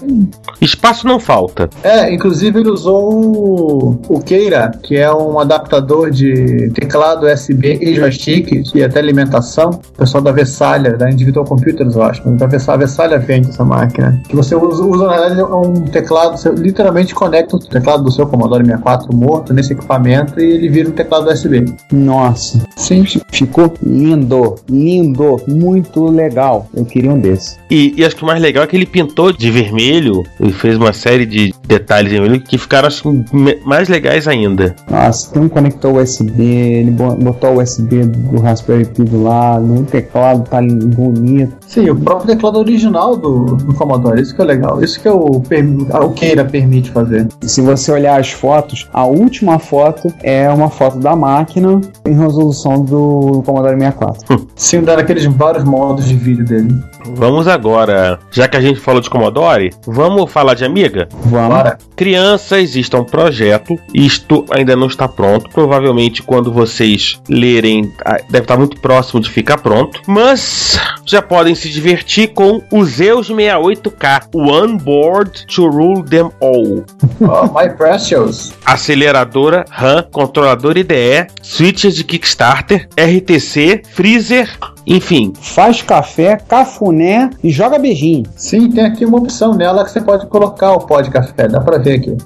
[0.62, 1.70] Espaço não falta.
[1.84, 7.96] é, inclusive ele usou o, o Keira, que é um adaptador de teclado USB e
[7.96, 9.70] joystick e até alimentação.
[9.72, 12.22] O pessoal da Vessalha, da Individual Computers, eu acho.
[12.26, 14.22] Mas a Vessalha, vende essa máquina.
[14.28, 18.26] Que você usa, usa na verdade, um teclado, você literalmente conecta o teclado do seu
[18.28, 21.66] Commodore 64 morto nesse equipamento e ele vira um teclado USB.
[21.92, 23.04] Nossa, Sim.
[23.32, 26.68] ficou lindo, lindo, muito legal.
[26.76, 27.58] Eu queria um desse.
[27.70, 30.78] E, e acho que o mais legal é que ele pintou de vermelho e fez
[30.78, 32.90] uma série de detalhes em vermelho que ficaram
[33.34, 34.76] me- mais legais ainda.
[34.90, 39.82] Nossa, tem um conector USB, ele bo- botou o USB do Raspberry Pi do lado,
[39.82, 41.56] o teclado tá bonito.
[41.68, 44.82] Sim, o próprio teclado original do, do Commodore, isso que é legal.
[44.84, 47.28] Isso que é o, o Keira permite fazer.
[47.42, 52.84] Se você olhar as fotos, a última foto é uma foto da máquina em resolução
[52.84, 54.48] do Commodore 64.
[54.56, 56.74] Sim, dar aqueles vários modos de vídeo dele.
[57.16, 61.08] Vamos agora, já que a gente falou de Commodore, vamos falar de Amiga?
[61.26, 61.56] Vamos.
[61.58, 61.78] Bora.
[61.96, 65.50] Crianças, existe um projeto, isto ainda não está pronto.
[65.50, 70.02] Provavelmente, quando vocês lerem, ah, deve estar muito próximo de ficar pronto.
[70.08, 76.86] Mas já podem se divertir com o Zeus 68K, o Onboard to Rule Them All.
[77.20, 78.54] Oh, my precious.
[78.66, 84.50] Aceleradora, RAM, controlador IDE, switches de Kickstarter, RTC, freezer,
[84.86, 85.34] enfim.
[85.42, 88.24] Faz café, cafuné e joga beijinho.
[88.36, 91.48] Sim, tem aqui uma opção nela que você pode colocar o pó de café.
[91.48, 92.18] Dá pra ver aqui.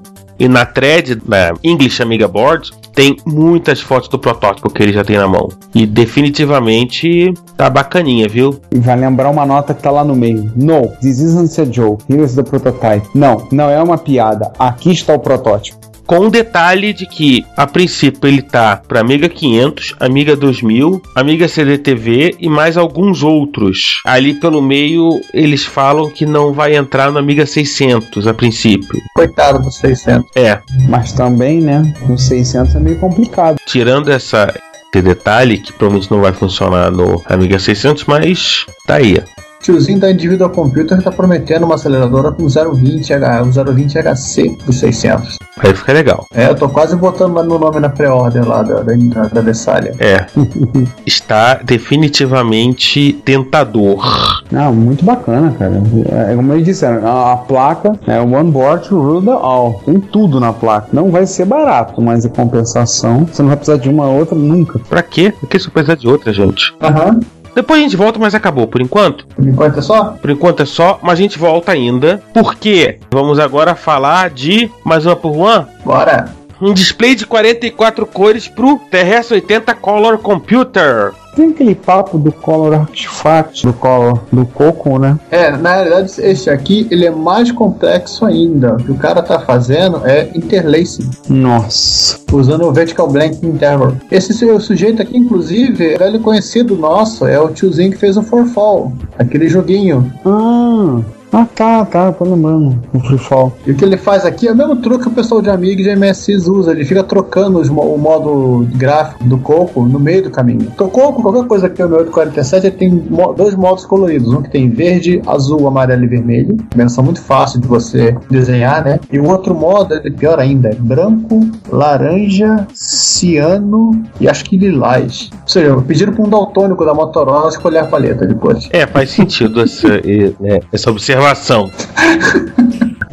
[0.42, 5.04] E na thread da English Amiga Board tem muitas fotos do protótipo que ele já
[5.04, 5.50] tem na mão.
[5.76, 8.60] E definitivamente tá bacaninha, viu?
[8.72, 10.52] E vai lembrar uma nota que tá lá no meio.
[10.56, 12.04] No, this isn't a joke.
[12.12, 13.08] Here's the prototype.
[13.14, 14.52] Não, não é uma piada.
[14.58, 15.91] Aqui está o protótipo.
[16.12, 21.47] Com o detalhe de que, a princípio, ele tá para Amiga 500, Amiga 2000, Amiga
[21.47, 24.01] CDTV e mais alguns outros.
[24.05, 28.99] Ali pelo meio, eles falam que não vai entrar no Amiga 600 a princípio.
[29.16, 30.30] Coitado dos 600.
[30.36, 30.59] É,
[30.89, 33.55] Mas também, né, com 600 é meio complicado.
[33.66, 34.53] tirando essa
[34.93, 39.24] esse detalhe que provavelmente não vai funcionar no Amiga 600, mas tá aí.
[39.62, 44.80] Tiozinho da Individual Computer tá prometendo uma aceleradora com 020, H, um 020 HC dos
[44.80, 45.38] 600.
[45.59, 46.26] Aí fica legal.
[46.34, 49.41] É, eu tô quase botando lá meu nome na pré-order lá da, da, da, da
[49.41, 49.93] Vessália.
[49.99, 50.26] É.
[51.05, 54.41] Está definitivamente tentador.
[54.51, 55.82] Não, muito bacana, cara.
[56.30, 59.82] É como eles disseram, a, a placa é one board to rule the all.
[59.86, 60.88] Tem tudo na placa.
[60.91, 64.80] Não vai ser barato, mas em compensação, você não vai precisar de uma outra nunca.
[64.80, 65.34] Pra quê?
[65.39, 66.74] Por que isso precisa de outra, gente?
[66.82, 67.20] Aham.
[67.56, 69.26] Depois a gente volta, mas acabou por enquanto.
[69.28, 70.04] Por enquanto é só?
[70.22, 72.22] Por enquanto é só, mas a gente volta ainda.
[72.34, 72.99] Por quê?
[73.12, 75.66] Vamos agora falar de mais uma por one.
[75.84, 76.30] Bora.
[76.62, 81.12] Um display de 44 cores pro TRS-80 Color Computer.
[81.36, 85.18] Tem aquele papo do Color Artifact, do Color do Coco, né?
[85.30, 88.74] É, na realidade, esse aqui ele é mais complexo ainda.
[88.74, 92.20] O que o cara tá fazendo é interlacing, Nossa.
[92.32, 93.94] usando o Vertical Blank Interval.
[94.12, 98.24] Esse seu sujeito aqui, inclusive, é velho conhecido nosso, é o tiozinho que fez o
[98.24, 100.12] Forfall, aquele joguinho.
[100.26, 101.00] Ah,
[101.32, 102.78] ah tá, tá, tô lembrando.
[102.94, 103.54] O Free Fall.
[103.66, 105.82] E o que ele faz aqui é o mesmo truque que o pessoal de Amiga
[105.82, 106.72] e de MSX usa.
[106.72, 110.70] Ele fica trocando os o modo gráfico do Coco no meio do caminho.
[110.74, 113.04] Então, Coco, qualquer coisa que tem no 847, ele tem
[113.36, 114.34] dois modos coloridos.
[114.34, 116.58] Um que tem verde, azul, amarelo e vermelho.
[116.70, 119.00] Combinação muito fácil de você desenhar, né?
[119.12, 125.30] E o outro modo, é pior ainda, é branco, laranja, ciano e acho que lilás.
[125.32, 128.68] Ou seja, pediram para um daltônico da Motorola escolher a paleta de cores.
[128.72, 129.88] É, faz sentido essa,
[130.40, 131.72] né, essa observação observação.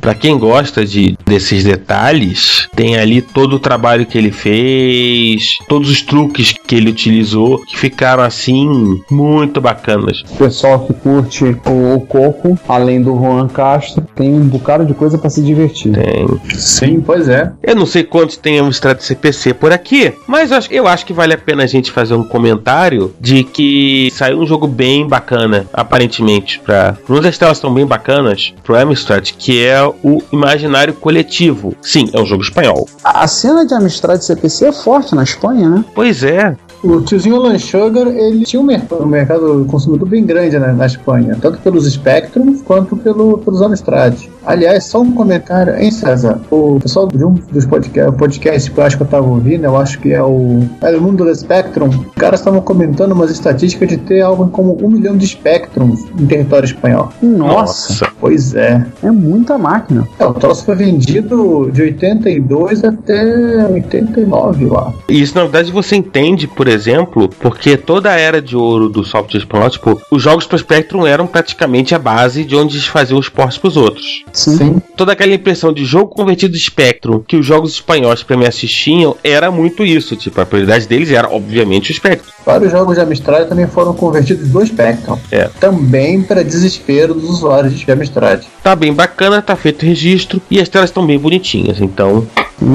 [0.01, 5.91] Pra quem gosta de desses detalhes, tem ali todo o trabalho que ele fez, todos
[5.91, 10.23] os truques que ele utilizou, que ficaram assim muito bacanas.
[10.31, 14.95] O pessoal que curte o, o Coco, além do Juan Castro, tem um bocado de
[14.95, 15.93] coisa pra se divertir.
[15.93, 16.27] Tem.
[16.55, 17.53] Sim, pois é.
[17.63, 21.13] Eu não sei quantos tem Amstrad CPC por aqui, mas eu acho, eu acho que
[21.13, 25.67] vale a pena a gente fazer um comentário de que saiu um jogo bem bacana,
[25.73, 31.75] aparentemente, para Uma das telas estão bem bacanas pro Amstrad, que é o Imaginário Coletivo.
[31.83, 32.89] Sim, é um jogo espanhol.
[33.03, 35.85] A cena de Amstrad CPC é forte na Espanha, né?
[35.95, 40.59] Pois é, O tiozinho Alan Sugar, ele tinha um mercado, um mercado consumidor bem grande
[40.59, 44.15] na, na Espanha, tanto pelos Spectrums quanto pelo, pelos Amstrad.
[44.49, 46.41] Aliás, só um comentário, hein, César?
[46.51, 49.77] O pessoal de um dos podcasts podcast que eu acho que eu tava ouvindo, eu
[49.77, 53.99] acho que é o El Mundo do Spectrum, os caras estavam comentando umas estatísticas de
[53.99, 57.13] ter algo como um milhão de Spectrums em território espanhol.
[57.21, 58.85] Nossa, Pois é.
[59.03, 60.09] é muita máquina.
[60.19, 64.93] É, o troço foi vendido de 82 até 89 lá.
[65.09, 69.05] E isso, na verdade, você entende, por exemplo, porque toda a era de ouro do
[69.05, 73.19] software espanhol, tipo, os jogos pro Spectrum eram praticamente a base de onde eles faziam
[73.19, 74.25] os portos pros outros.
[74.39, 74.81] Sim.
[74.97, 79.17] Toda aquela impressão de jogo convertido de Spectrum que os jogos espanhóis para me assistiam
[79.23, 80.17] era muito isso.
[80.17, 82.31] Tipo, a prioridade deles era, obviamente, o Spectrum.
[82.45, 85.19] Vários jogos de Amstrad também foram convertidos do Spectrum.
[85.31, 85.51] É.
[85.61, 88.43] Também para desespero dos usuários de Amstrad.
[88.63, 91.81] Tá bem bacana, tá feito o registro e as telas estão bem bonitinhas.
[91.81, 92.27] Então,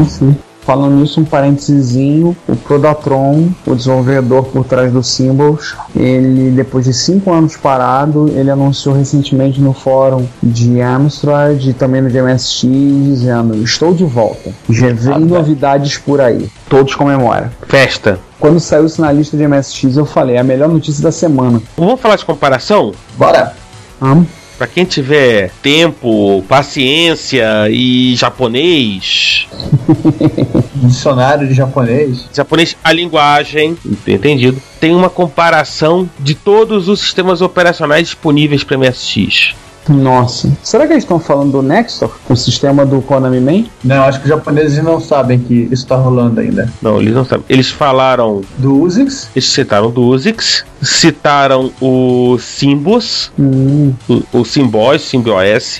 [0.07, 0.35] sim.
[0.65, 1.95] Falando nisso, um parênteses,
[2.47, 8.49] o Prodatron, o desenvolvedor por trás do Symbols, ele, depois de cinco anos parado, ele
[8.49, 14.51] anunciou recentemente no fórum de Amstrad e também no DMSX, dizendo: Estou de volta.
[14.69, 16.49] Já vem novidades por aí.
[16.69, 17.49] Todos comemoram.
[17.67, 18.19] Festa.
[18.39, 21.61] Quando saiu isso na lista de MSX, eu falei: é a melhor notícia da semana.
[21.77, 22.93] Vamos falar de comparação?
[23.17, 23.53] Bora!
[24.01, 24.25] Hum?
[24.63, 29.45] Pra quem tiver tempo, paciência e japonês,
[30.75, 32.29] Dicionário de japonês.
[32.33, 39.53] japonês a linguagem, entendido, tem uma comparação de todos os sistemas operacionais disponíveis para MSX.
[39.87, 40.51] Nossa.
[40.63, 43.65] Será que eles estão falando do Nextor, o sistema do Konami Man?
[43.83, 46.71] Não, acho que os japoneses não sabem que isso tá rolando ainda.
[46.81, 47.45] Não, eles não sabem.
[47.49, 55.01] Eles falaram, Do Uzix, eles citaram do Uzix, citaram o Simbos, Hum, o, o Symbos,
[55.01, 55.79] Symbios,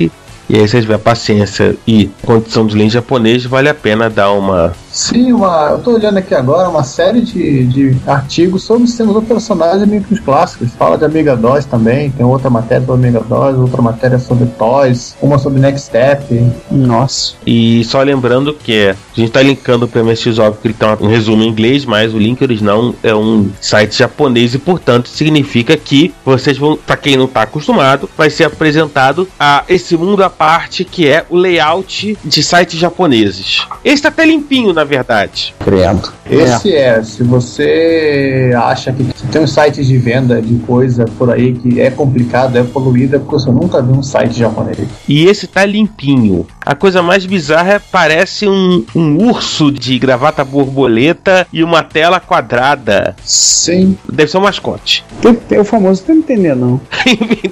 [0.50, 4.32] e aí se tiver paciência e condição de ler em japonês, vale a pena dar
[4.34, 4.74] uma
[5.04, 9.82] sim, uma, eu tô olhando aqui agora uma série de, de artigos sobre sistemas operacionais
[9.82, 10.72] e micros clássicos.
[10.72, 15.16] Fala de Amiga DOS também, tem outra matéria sobre Amiga DOS, outra matéria sobre Toys,
[15.22, 16.52] uma sobre Next Step.
[16.72, 17.34] nossa.
[17.46, 20.90] E só lembrando que a gente tá linkando para o MSX, óbvio que ele tem
[21.00, 25.78] um resumo em inglês, mas o link original é um site japonês e, portanto, significa
[25.78, 30.30] que vocês vão, para quem não tá acostumado, vai ser apresentado a esse mundo à
[30.30, 33.68] parte que é o layout de sites japoneses.
[33.84, 35.54] Esse tá até limpinho, na verdade.
[35.60, 36.12] Credo.
[36.30, 37.04] Esse é.
[37.04, 41.92] se você acha que tem uns sites de venda de coisa por aí que é
[41.92, 44.78] complicado, é poluído, é porque você nunca viu um site japonês.
[45.08, 46.48] E esse tá limpinho.
[46.66, 52.20] A coisa mais bizarra é parece um, um urso de gravata borboleta e uma tela
[52.20, 53.16] quadrada.
[53.24, 53.98] Sim.
[54.12, 55.04] Deve ser um mascote.
[55.22, 56.82] Tem, tem o famoso, não entender não.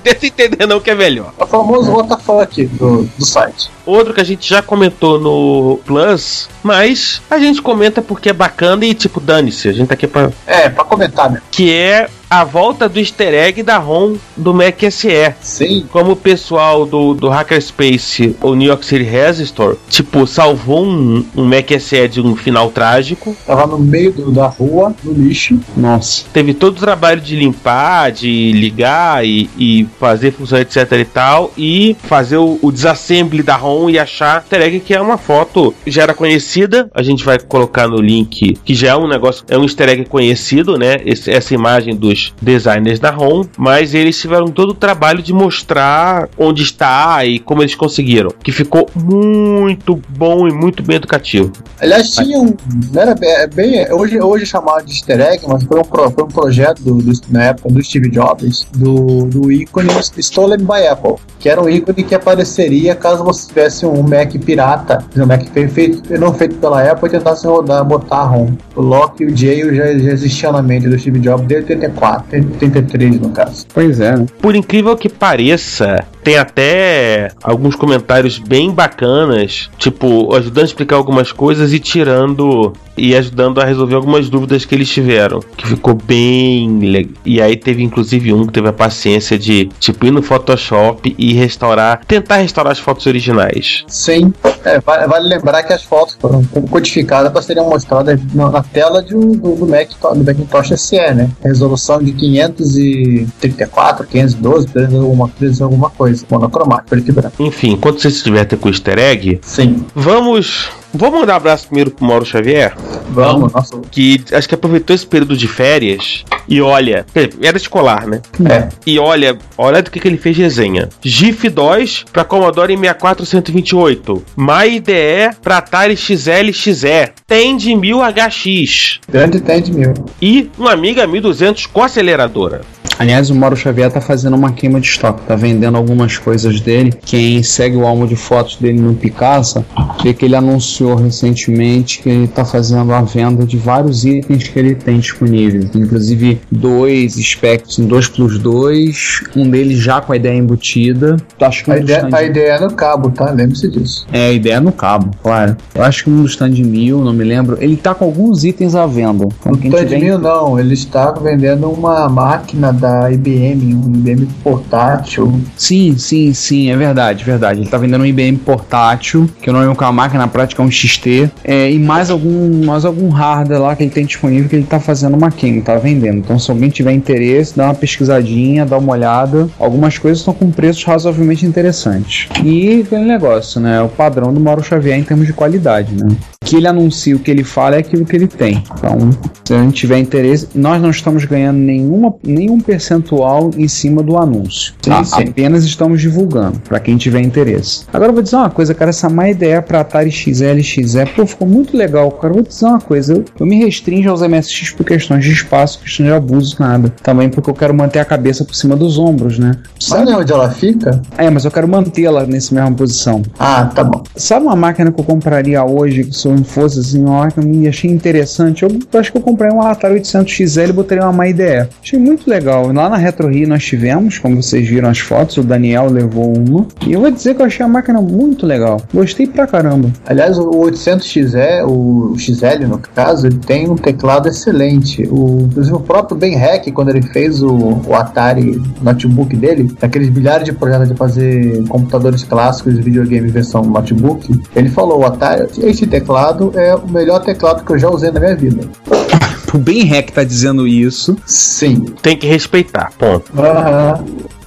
[0.04, 1.34] Tenta entender não que é melhor.
[1.40, 3.70] É o famoso WTF do, do site.
[3.86, 8.61] Outro que a gente já comentou no Plus, mas a gente comenta porque é bacana
[8.84, 10.32] e tipo, dane-se, a gente tá aqui pra.
[10.46, 11.46] É, pra comentar mesmo.
[11.52, 15.34] Que é a volta do easter egg da ROM do Mac SE.
[15.42, 15.86] Sim.
[15.92, 21.44] Como o pessoal do, do Hackerspace, o New York City Resistor, tipo, salvou um, um
[21.44, 23.36] Mac SE de um final trágico.
[23.46, 25.60] Tava no meio do- da rua, no lixo.
[25.76, 26.24] Nossa.
[26.32, 31.52] Teve todo o trabalho de limpar, de ligar e, e fazer funcionar, etc e tal,
[31.58, 35.76] e fazer o, o desassemble da ROM e achar easter egg que é uma foto
[35.86, 36.90] já era conhecida.
[36.94, 40.06] A gente vai colocar no link que já é um negócio, é um easter egg
[40.06, 40.96] conhecido, né?
[41.06, 46.30] Esse- essa imagem dos designers da ROM, mas eles tiveram todo o trabalho de mostrar
[46.38, 51.52] onde está e como eles conseguiram, que ficou muito bom e muito bem educativo.
[51.80, 52.54] Aliás, tinha um.
[52.96, 56.28] Era é bem- hoje, hoje é chamado de easter egg, mas foi um, foi um
[56.28, 61.50] projeto do, do- na época do Steve Jobs, do, do ícone Stolen by Apple, que
[61.50, 66.18] era um ícone que apareceria caso você tivesse um Mac pirata, um Mac fe- feito,
[66.20, 68.52] não feito pela Apple e tentasse rodar, botar ROM.
[68.76, 72.11] O Lock e o Jail já, já existiam na mente do Steve Jobs desde 84,
[72.18, 73.66] 83 no caso.
[73.74, 74.26] Pois é, né?
[74.42, 81.32] Por incrível que pareça, tem até alguns comentários bem bacanas, tipo, ajudando a explicar algumas
[81.32, 86.80] coisas e tirando e ajudando a resolver algumas dúvidas que eles tiveram, que ficou bem
[86.80, 87.14] legal.
[87.26, 91.34] E aí teve inclusive um que teve a paciência de, tipo, ir no Photoshop e
[91.34, 93.84] restaurar, tentar restaurar as fotos originais.
[93.88, 99.16] Sim, é, vale, lembrar que as fotos foram codificadas para serem mostradas na, tela de
[99.16, 101.30] um- do, do, Mac, do Macintosh SE, né?
[101.44, 107.44] Resolução de 534, 512, precisa alguma, precisa alguma coisa, monocromático, preto e branco.
[107.44, 110.70] Enfim, enquanto você se diverte com o easter egg, Sim, vamos.
[110.94, 112.74] Vamos mandar um abraço primeiro pro Mauro Xavier?
[113.12, 117.06] vamos, nossa, que acho que aproveitou esse período de férias e olha,
[117.42, 118.22] era escolar, né?
[118.50, 118.70] é.
[118.86, 120.90] E olha, olha do que, que ele fez resenha.
[121.02, 129.72] GIF DOS para Commodore 64 128, MyIDE para Atari XL XE, TEND 1000HX Grande TED
[129.72, 129.94] mil.
[130.22, 132.62] e um Amiga 1200 com aceleradora.
[133.02, 136.94] Aliás, o Mauro Xavier tá fazendo uma queima de estoque, tá vendendo algumas coisas dele.
[137.04, 139.66] Quem segue o álbum de fotos dele no Picasa,
[140.04, 144.58] vê que ele anunciou recentemente que ele tá fazendo a venda de vários itens que
[144.60, 145.70] ele tem disponíveis.
[145.76, 151.18] Inclusive dois specs, um 2 plus 2, um deles já com a ideia embutida.
[151.40, 153.32] Acho que um A ideia, stand- a ideia é no cabo, tá?
[153.32, 154.06] Lembre-se disso.
[154.12, 155.56] É, a ideia é no cabo, claro.
[155.76, 157.58] Eu acho que um dos stand mil, não me lembro.
[157.60, 159.28] Ele tá com alguns itens à venda.
[159.40, 165.40] Então, No tiver mil não, ele está vendendo uma máquina da IBM, um IBM portátil.
[165.58, 167.62] Sim, sim, sim, é verdade, verdade.
[167.62, 170.28] Ele tá vendendo um IBM portátil, que eu não lembro qual é a máquina, na
[170.28, 174.06] prática é um XT, é, e mais algum, mais algum hardware lá que ele tem
[174.06, 176.18] disponível que ele tá fazendo uma queima, tá vendendo.
[176.20, 179.48] Então, se alguém tiver interesse, dá uma pesquisadinha, dá uma olhada.
[179.60, 182.28] Algumas coisas estão com preços razoavelmente interessantes.
[182.44, 183.82] E aquele negócio, né?
[183.82, 186.08] O padrão do Mauro Xavier em termos de qualidade, né?
[186.44, 188.64] Que ele anuncia o que ele fala é aquilo que ele tem.
[188.78, 189.10] Então,
[189.46, 194.18] se a gente tiver interesse, nós não estamos ganhando nenhuma, nenhum percentual em cima do
[194.18, 194.74] anúncio.
[194.90, 195.24] A- sim.
[195.30, 197.84] Apenas estamos divulgando, para quem tiver interesse.
[197.94, 201.26] Agora eu vou dizer uma coisa, cara, essa má ideia para Atari XL, XE, pô,
[201.26, 202.32] ficou muito legal, cara.
[202.32, 205.80] Eu vou dizer uma coisa, eu, eu me restringo aos MSX por questões de espaço,
[205.80, 206.94] questões de abuso, nada.
[207.02, 209.54] Também porque eu quero manter a cabeça por cima dos ombros, né?
[209.80, 211.02] Sabe onde ela fica?
[211.18, 213.22] É, mas eu quero mantê-la nessa mesma posição.
[213.40, 214.04] Ah, tá bom.
[214.16, 217.66] Sabe uma máquina que eu compraria hoje, que se eu fosse assim, uma máquina que
[217.66, 218.64] eu achei interessante?
[218.64, 221.70] Eu acho que eu comprei um Atari 800 XL e botaria uma má ideia.
[221.82, 222.72] Achei muito legal.
[222.72, 226.68] Lá na Retro Rio nós tivemos, como vocês viram as fotos, o Daniel levou uma.
[226.86, 228.82] E eu vou dizer que eu achei a máquina muito legal.
[228.94, 229.92] Gostei pra caramba.
[230.06, 235.04] Aliás, o 800XE, o XL no caso, ele tem um teclado excelente.
[235.10, 240.10] O, inclusive o próprio Ben Hack, quando ele fez o, o Atari notebook dele, aqueles
[240.10, 245.48] bilhares de projetos de fazer computadores clássicos de videogame versão notebook, ele falou, o Atari,
[245.64, 248.62] esse teclado é o melhor teclado que eu já usei na minha vida.
[249.54, 251.18] O Ben Hack tá dizendo isso.
[251.26, 251.84] Sim.
[252.02, 253.30] Tem que respeitar, ponto.
[253.38, 254.02] Aham.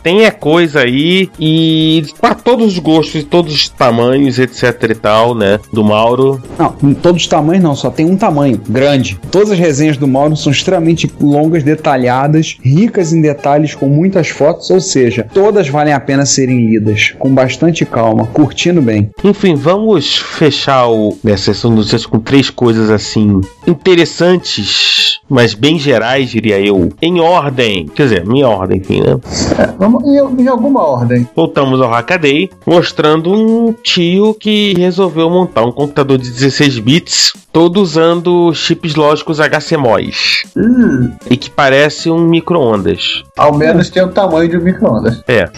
[0.04, 5.34] Tem é coisa aí e para todos os gostos, todos os tamanhos, etc e tal,
[5.34, 5.58] né?
[5.72, 6.42] Do Mauro.
[6.58, 9.18] Não, em todos os tamanhos não, só tem um tamanho, grande.
[9.30, 14.68] Todas as resenhas do Mauro são extremamente longas, detalhadas, ricas em detalhes, com muitas fotos,
[14.68, 19.10] ou seja, todas valem a pena serem lidas, com bastante calma, curtindo bem.
[19.24, 25.78] Enfim, vamos fechar o, a sessão de notícias com três coisas assim interessantes, mas bem
[25.78, 27.86] gerais, diria eu, em ordem.
[27.86, 29.18] Quer dizer, minha ordem, enfim, né?
[29.58, 31.28] É, vamos em, em alguma ordem.
[31.34, 37.80] Voltamos ao Hackaday, mostrando um tio que resolveu montar um computador de 16 bits, todo
[37.80, 43.22] usando chips lógicos HCMOS, Hum, e que parece um micro-ondas.
[43.36, 45.22] ao menos tem o tamanho de um micro-ondas.
[45.28, 45.48] É,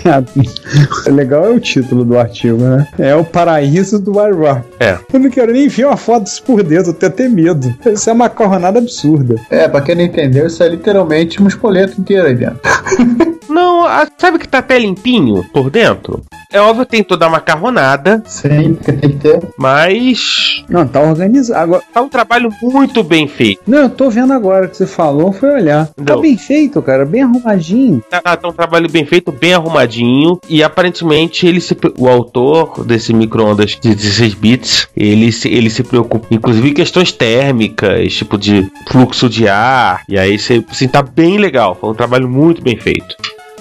[1.10, 2.86] legal é o título do artigo, né?
[2.98, 4.64] É o paraíso do Warwar.
[4.80, 4.98] é.
[5.12, 7.74] Eu não quero nem ver uma foto disso por dentro, eu tenho até medo.
[7.86, 9.36] Isso é uma macarronada absurda.
[9.50, 12.58] É, pra quem não entendeu, isso é literalmente um espoleto inteiro aí dentro.
[13.48, 16.22] Não, a- sabe que tá até limpinho por dentro?
[16.52, 19.40] É óbvio que tem toda a macarronada, Sim, porque tem que ter.
[19.58, 21.60] mas Não, tá organizado.
[21.60, 23.60] Agora, tá um trabalho muito bem feito.
[23.66, 25.86] não, eu tô vendo agora que você falou, foi olhar.
[25.88, 26.20] Tá Não.
[26.20, 28.02] bem feito, cara, bem arrumadinho.
[28.08, 30.38] Tá, tá um trabalho bem feito, bem arrumadinho.
[30.48, 35.82] E aparentemente ele se, o autor desse micro-ondas de 16 bits, ele se, ele se
[35.82, 40.02] preocupa, inclusive em questões térmicas, tipo de fluxo de ar.
[40.08, 41.76] E aí você, assim, tá bem legal.
[41.78, 43.16] Foi um trabalho muito bem feito.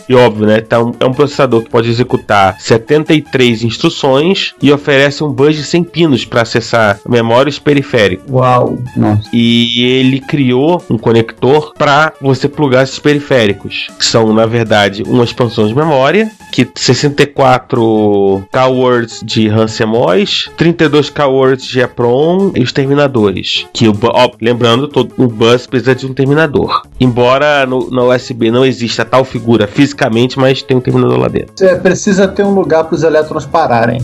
[0.07, 0.61] E óbvio, né?
[0.61, 5.63] Tá um- é um processador que pode executar 73 instruções e oferece um bus de
[5.63, 8.25] 100 pinos para acessar memórias periféricas.
[8.29, 8.77] Uau.
[8.95, 9.23] Nossa.
[9.33, 15.23] E ele criou um conector para você plugar esses periféricos, que são na verdade uma
[15.23, 22.51] expansão de memória, que 64 K words de RAM CMOS, 32 K words de EPROM
[22.55, 23.65] e os terminadores.
[23.73, 26.83] Que ó, lembrando, todo o bus precisa de um terminador.
[26.99, 31.53] Embora no, na USB não exista tal figura fisicamente, mas tem um terminador lá dentro.
[31.55, 34.01] Você precisa ter um lugar para os elétrons pararem.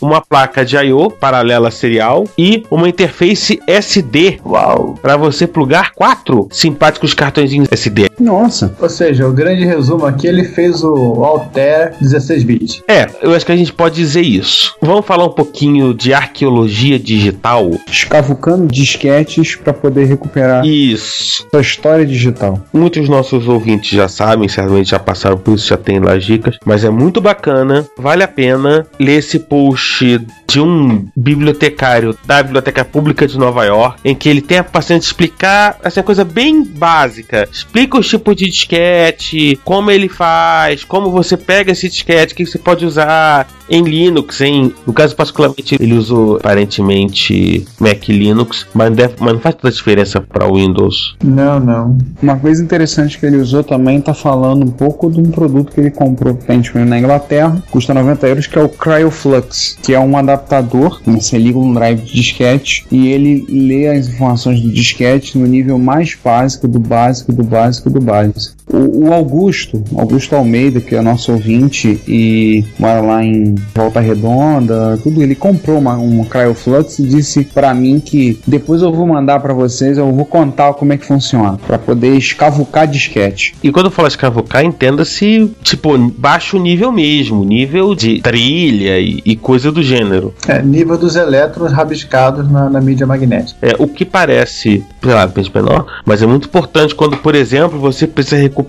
[0.00, 4.98] Uma placa de I/O paralela serial e uma interface SD Uau.
[5.00, 8.08] para você plugar quatro simpáticos cartõezinhos SD.
[8.18, 8.74] Nossa.
[8.80, 12.82] Ou seja, o grande resumo aqui, ele fez o Altair 16 bits.
[12.88, 14.74] É, eu acho que a gente pode dizer isso.
[14.80, 17.70] Vamos falar um pouquinho de arqueologia digital?
[17.90, 21.46] Escavucando disquetes pra poder recuperar Isso.
[21.50, 22.58] sua história digital.
[22.72, 26.56] Muitos nossos ouvintes já sabem, certamente já passaram por isso, já tem lá as dicas,
[26.64, 32.84] mas é muito bacana, vale a pena ler esse post de um bibliotecário da Biblioteca
[32.84, 36.62] Pública de Nova York, em que ele tem a paciência de explicar essa coisa bem
[36.64, 37.48] básica.
[37.50, 42.58] Explica os tipos de disquete, como ele faz, como você pega esse disquete, que você
[42.58, 49.14] pode usar em Linux, em, no caso particularmente ele usou aparentemente Mac Linux, mas deve-
[49.18, 51.16] mas não faz toda a diferença para Windows.
[51.24, 51.96] Não, não.
[52.22, 55.80] Uma coisa interessante que ele usou também tá falando um pouco de um produto que
[55.80, 60.16] ele comprou recentemente na Inglaterra, custa 90 euros, que é o Cryoflux, que é um
[60.16, 65.38] adaptador, que você liga um drive de disquete e ele lê as informações do disquete
[65.38, 68.61] no nível mais básico, do básico, do básico, do básico.
[68.72, 74.98] O, o Augusto, Augusto Almeida, que é nosso ouvinte e mora lá em Volta Redonda,
[75.02, 79.40] tudo, ele comprou uma, uma Cryoflux e disse pra mim que depois eu vou mandar
[79.40, 83.54] pra vocês, eu vou contar como é que funciona, pra poder escavucar disquete.
[83.62, 89.36] E quando eu falo escavocar, entenda-se, tipo, baixo nível mesmo, nível de trilha e, e
[89.36, 90.34] coisa do gênero.
[90.48, 93.58] É, nível dos elétrons rabiscados na, na mídia magnética.
[93.60, 98.06] É, o que parece, sei lá, menor, mas é muito importante quando, por exemplo, você
[98.06, 98.61] precisa recuperar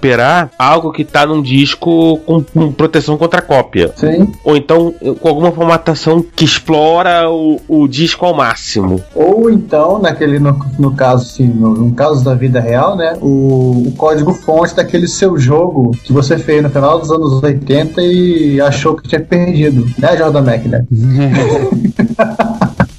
[0.58, 3.92] algo que está num disco com, com proteção contra cópia.
[3.96, 4.32] Sim.
[4.44, 9.02] Ou então com alguma formatação que explora o, o disco ao máximo.
[9.14, 13.18] Ou então, naquele, no, no caso, sim, no, no caso da vida real, né?
[13.22, 18.02] O, o código fonte daquele seu jogo que você fez no final dos anos 80
[18.02, 19.86] e achou que tinha perdido.
[19.98, 20.86] Né, Jordan Mac, né?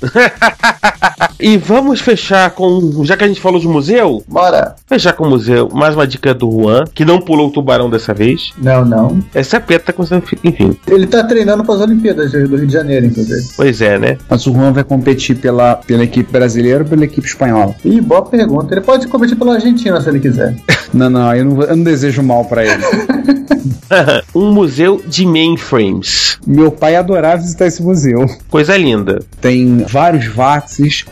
[1.41, 3.05] E vamos fechar com.
[3.05, 4.77] Já que a gente falou de museu, Bora!
[4.87, 5.69] fechar com o museu.
[5.73, 8.53] Mais uma dica do Juan, que não pulou o tubarão dessa vez.
[8.59, 9.23] Não, não.
[9.35, 10.05] Essa peta com
[10.45, 10.77] enfim.
[10.87, 13.43] Ele tá treinando para as Olimpíadas do Rio de Janeiro, inclusive.
[13.57, 14.19] Pois é, né?
[14.29, 17.75] Mas o Juan vai competir pela, pela equipe brasileira ou pela equipe espanhola?
[17.85, 18.75] Ih, boa pergunta.
[18.75, 20.57] Ele pode competir pela Argentina se ele quiser.
[20.95, 22.85] Não, não, eu não, eu não desejo mal pra ele.
[24.35, 26.39] um museu de mainframes.
[26.47, 28.27] Meu pai adorava visitar esse museu.
[28.49, 29.21] Coisa linda.
[29.41, 30.27] Tem vários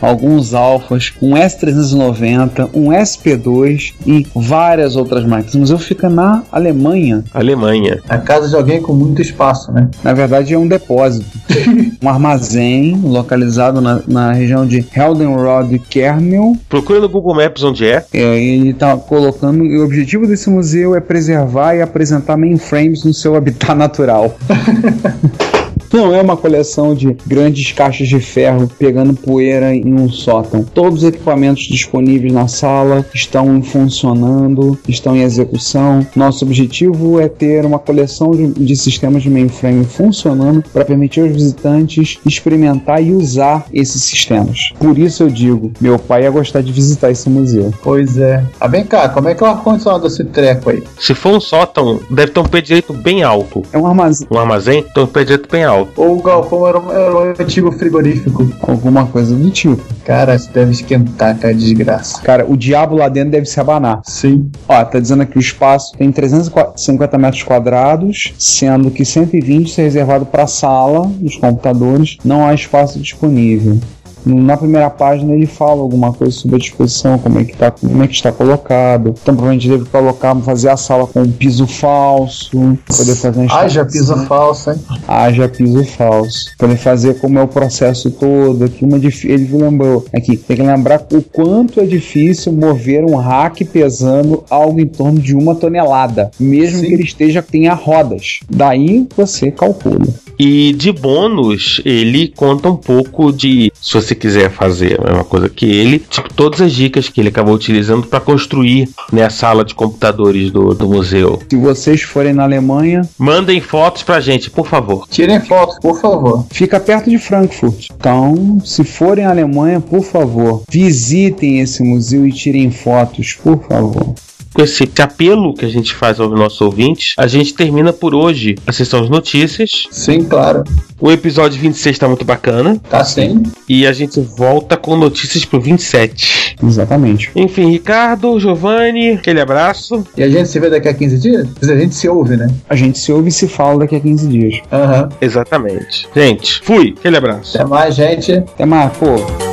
[0.01, 5.55] Alguns alfas, um S390, um SP2 e várias outras máquinas.
[5.55, 7.23] O museu fica na Alemanha.
[7.33, 8.01] Alemanha.
[8.07, 9.89] A casa de alguém com muito espaço, né?
[10.03, 11.25] Na verdade, é um depósito.
[12.01, 16.55] um armazém localizado na, na região de Heldenrod Kernel.
[16.67, 18.05] Procura no Google Maps onde é.
[18.13, 19.65] É, ele está colocando.
[19.65, 24.35] E o objetivo desse museu é preservar e apresentar mainframes no seu habitat natural.
[25.93, 30.63] Não é uma coleção de grandes caixas de ferro pegando poeira em um sótão.
[30.63, 36.03] Todos os equipamentos disponíveis na sala estão funcionando, estão em execução.
[36.15, 41.31] Nosso objetivo é ter uma coleção de, de sistemas de mainframe funcionando para permitir aos
[41.31, 44.71] visitantes experimentar e usar esses sistemas.
[44.79, 47.71] Por isso eu digo, meu pai ia gostar de visitar esse museu.
[47.83, 48.43] Pois é.
[48.59, 50.81] Ah, vem cá, como é que é o ar-condicionado desse treco aí?
[50.99, 53.61] Se for um sótão, deve ter um pé direito bem alto.
[53.71, 54.27] É um armazém.
[54.31, 55.82] Um armazém, tem um pé direito bem alto.
[55.95, 58.49] Ou o galpão era um, era um antigo frigorífico.
[58.61, 59.81] Alguma coisa do tipo.
[60.05, 62.21] Cara, isso deve esquentar, cara, desgraça.
[62.21, 64.01] Cara, o diabo lá dentro deve se abanar.
[64.05, 64.49] Sim.
[64.67, 70.25] Ó, tá dizendo aqui o espaço tem 350 metros quadrados, sendo que 120 é reservado
[70.25, 72.17] para sala dos computadores.
[72.23, 73.79] Não há espaço disponível.
[74.25, 78.03] Na primeira página ele fala alguma coisa sobre a disposição, como é que, tá, como
[78.03, 79.09] é que está colocado.
[79.09, 82.51] Então provavelmente deve colocar, fazer a sala com um piso falso,
[82.87, 84.79] poder fazer uma Haja piso falso, hein?
[85.07, 86.55] haja piso falso.
[86.57, 88.63] Poder fazer como é o processo todo.
[88.63, 93.65] Aqui uma ele lembrou aqui, tem que lembrar o quanto é difícil mover um rack
[93.65, 96.87] pesando algo em torno de uma tonelada, mesmo Sim.
[96.87, 98.39] que ele esteja tenha rodas.
[98.49, 100.22] Daí você calcula.
[100.39, 105.49] E de bônus, ele conta um pouco de, se você quiser fazer a mesma coisa
[105.49, 109.63] que ele, tipo, todas as dicas que ele acabou utilizando para construir né, a sala
[109.63, 111.41] de computadores do, do museu.
[111.49, 115.07] Se vocês forem na Alemanha, Mandem fotos pra gente, por favor.
[115.09, 116.45] Tirem fotos, por favor.
[116.51, 117.87] fica perto de Frankfurt.
[117.95, 124.13] Então, se forem à Alemanha, por favor, visitem esse museu e tirem fotos, por favor.
[124.53, 128.55] Com esse apelo que a gente faz aos nossos ouvintes, a gente termina por hoje
[128.67, 129.87] a sessão de notícias.
[129.89, 130.63] Sim, claro.
[130.99, 132.79] O episódio 26 tá muito bacana.
[132.89, 133.43] Tá sim.
[133.67, 136.55] E a gente volta com notícias pro 27.
[136.63, 137.31] Exatamente.
[137.35, 140.05] Enfim, Ricardo, Giovanni, aquele abraço.
[140.15, 141.47] E a gente se vê daqui a 15 dias?
[141.61, 142.47] A gente se ouve, né?
[142.69, 144.61] A gente se ouve e se fala daqui a 15 dias.
[144.71, 145.09] Aham.
[145.19, 146.07] Exatamente.
[146.15, 146.93] Gente, fui.
[146.97, 147.57] Aquele abraço.
[147.57, 148.31] Até mais, gente.
[148.31, 149.52] Até mais, pô.